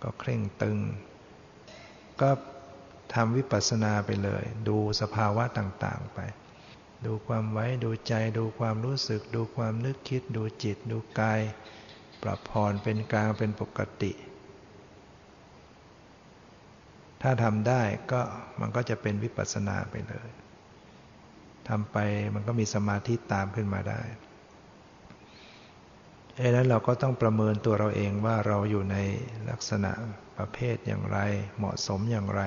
[0.03, 0.79] ก็เคร่งตึง
[2.21, 2.31] ก็
[3.15, 6.19] ทำวิปัสสนาไปเลย ดูสภาวะต่างๆไป
[7.07, 11.41] ดูความไว้ดูใจดูความรู้สึก ดูความนึกคิด ดูจิต ดูกาย
[12.23, 14.13] ปรับผ่อนเป็นกลางเป็นปกติ
[17.23, 18.21] ถ้าทำได้ก็
[18.61, 20.29] มันก็จะเป็นวิปัสสนาไปเลย
[21.69, 21.97] ทำไป
[22.35, 24.01] มันก็มีสมาธิตามขึ้นมาได้
[26.37, 28.97] เอ้แล้วเราก็ต้องประเมินตัวเราเองว่าเราอยู่ใน
[29.51, 29.93] ลักษณะ
[30.37, 31.19] ประเภทอย่างไร
[31.59, 32.43] เหมาะสมอย่างไร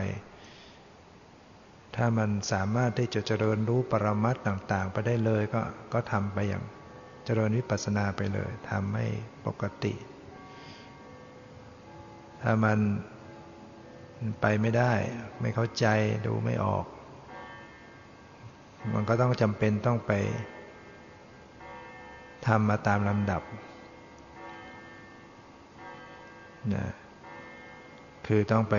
[1.95, 5.61] ถ้ามันสามารถที่จะเจริญรู้ปรมัตต่าง ๆ ไปได้เลยก็
[5.93, 6.63] ก็ทำไปอย่าง
[7.25, 9.05] เจริญวิปัสสนาไปเลยทำให้
[9.45, 9.93] ปกติ
[12.41, 12.79] ถ้ามัน
[14.41, 14.93] ไปไม่ได้
[15.41, 15.85] ไม่เข้าใจ
[16.25, 16.85] ดูไม่ออก
[18.93, 20.11] มันก็ต้องจำเป็นต้องไป
[22.47, 23.41] ทำมาตามลำดับ
[26.75, 26.85] นะ
[28.27, 28.75] คือต้องไป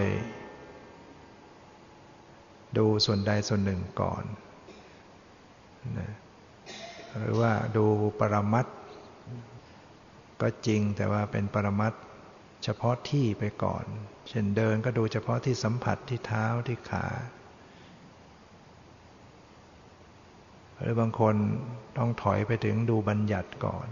[2.78, 4.24] ดูส่วนใดส่วนหนึ่งก่อน
[5.98, 6.10] นะ
[7.18, 7.84] หรือว่าดู
[8.20, 8.66] ปรมัต
[10.40, 11.92] ก็จริงแต่ว่าเป็นปรมัต
[12.64, 13.84] เฉพาะที่ไปก่อน
[14.28, 17.06] เช่นเดินก็ดูเฉพาะที่สัมผัสที่เท้าที่ขา
[20.78, 21.34] หรือบางคน
[21.98, 23.86] ต้องถอยไปถึงดูบัญญัติก่อน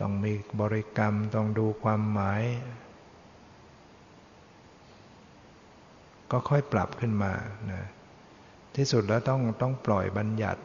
[0.00, 2.42] ต้องมีบริกรรมต้องดูความหมาย
[6.30, 7.32] ก็ค่อยปรับขึ้นมา
[7.72, 7.84] นะ
[8.76, 10.62] ที่สุดแล้วต้องต้องปล่อยบัญญัติ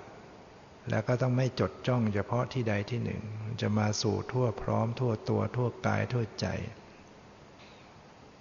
[0.90, 3.22] แล้วก็ต้องไม่จดจ้องเฉพาะที่ใดที่หนึ่ง
[3.62, 6.48] จะมาสู่ทั่วพร้อมทั่วตัวทั่วกายทั่วใจ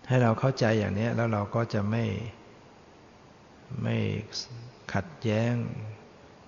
[0.09, 2.05] ให้เราเข้าใจอย่างนี้แล้วเราก็จะไม่
[3.83, 3.97] ไม่
[4.95, 5.55] ขัดแย้ง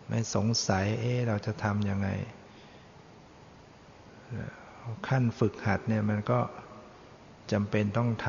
[0.08, 2.08] ไม่สงสัยเอ๊ะเราจะทำยังไง
[5.08, 6.40] ขั้นฝึกหัดเนี่ยมันก็
[7.52, 8.28] จำเป็นต้องท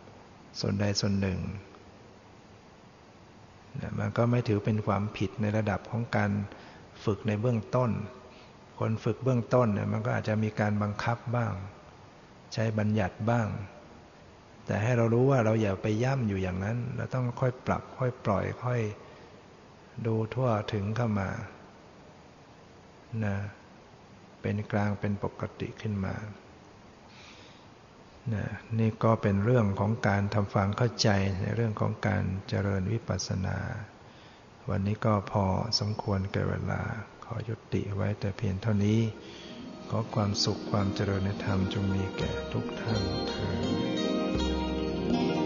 [0.00, 1.38] ำส่วนใดส่วนหนึ่ง
[3.98, 6.30] มันก็ไม่ถือเป็นความผิดในระดับของการ
[7.04, 7.90] ฝึกในเบื้องต้น
[8.78, 11.52] คนฝึกเบื้องต้นเนี่ยมันก็อาจจะมีการบังคับบ้าง
[12.54, 13.46] ใช้บัญญัติบ้าง
[14.66, 18.80] แต่ให้เรารู้ว่าเราอย่าไปย่ำอยู่อย่างนั้น เราต้องค่อยปรับ ค่อยปล่อย ค่อย
[20.06, 21.30] ดูทั่วถึงเข้ามา
[23.24, 23.36] นะ
[24.42, 26.14] เป็นกลางเป็นปกติขึ้นมา
[28.34, 28.44] นะ
[28.78, 31.08] นี่ก็เป็นเรื่องของการทำฟังเข้าใจ
[31.42, 33.58] ในเรื่องของการเจริญวิปัสสนา
[34.74, 35.44] วันนี้ก็พอ
[35.80, 36.82] สมควรแก่เวลา
[37.24, 39.00] ขอยุติไว้แต่เพียงเท่านี้
[39.88, 43.46] ขอความสุขความเจริญในธรรมจงมีแก่ทุกท่านเถิ
[45.38, 45.39] ด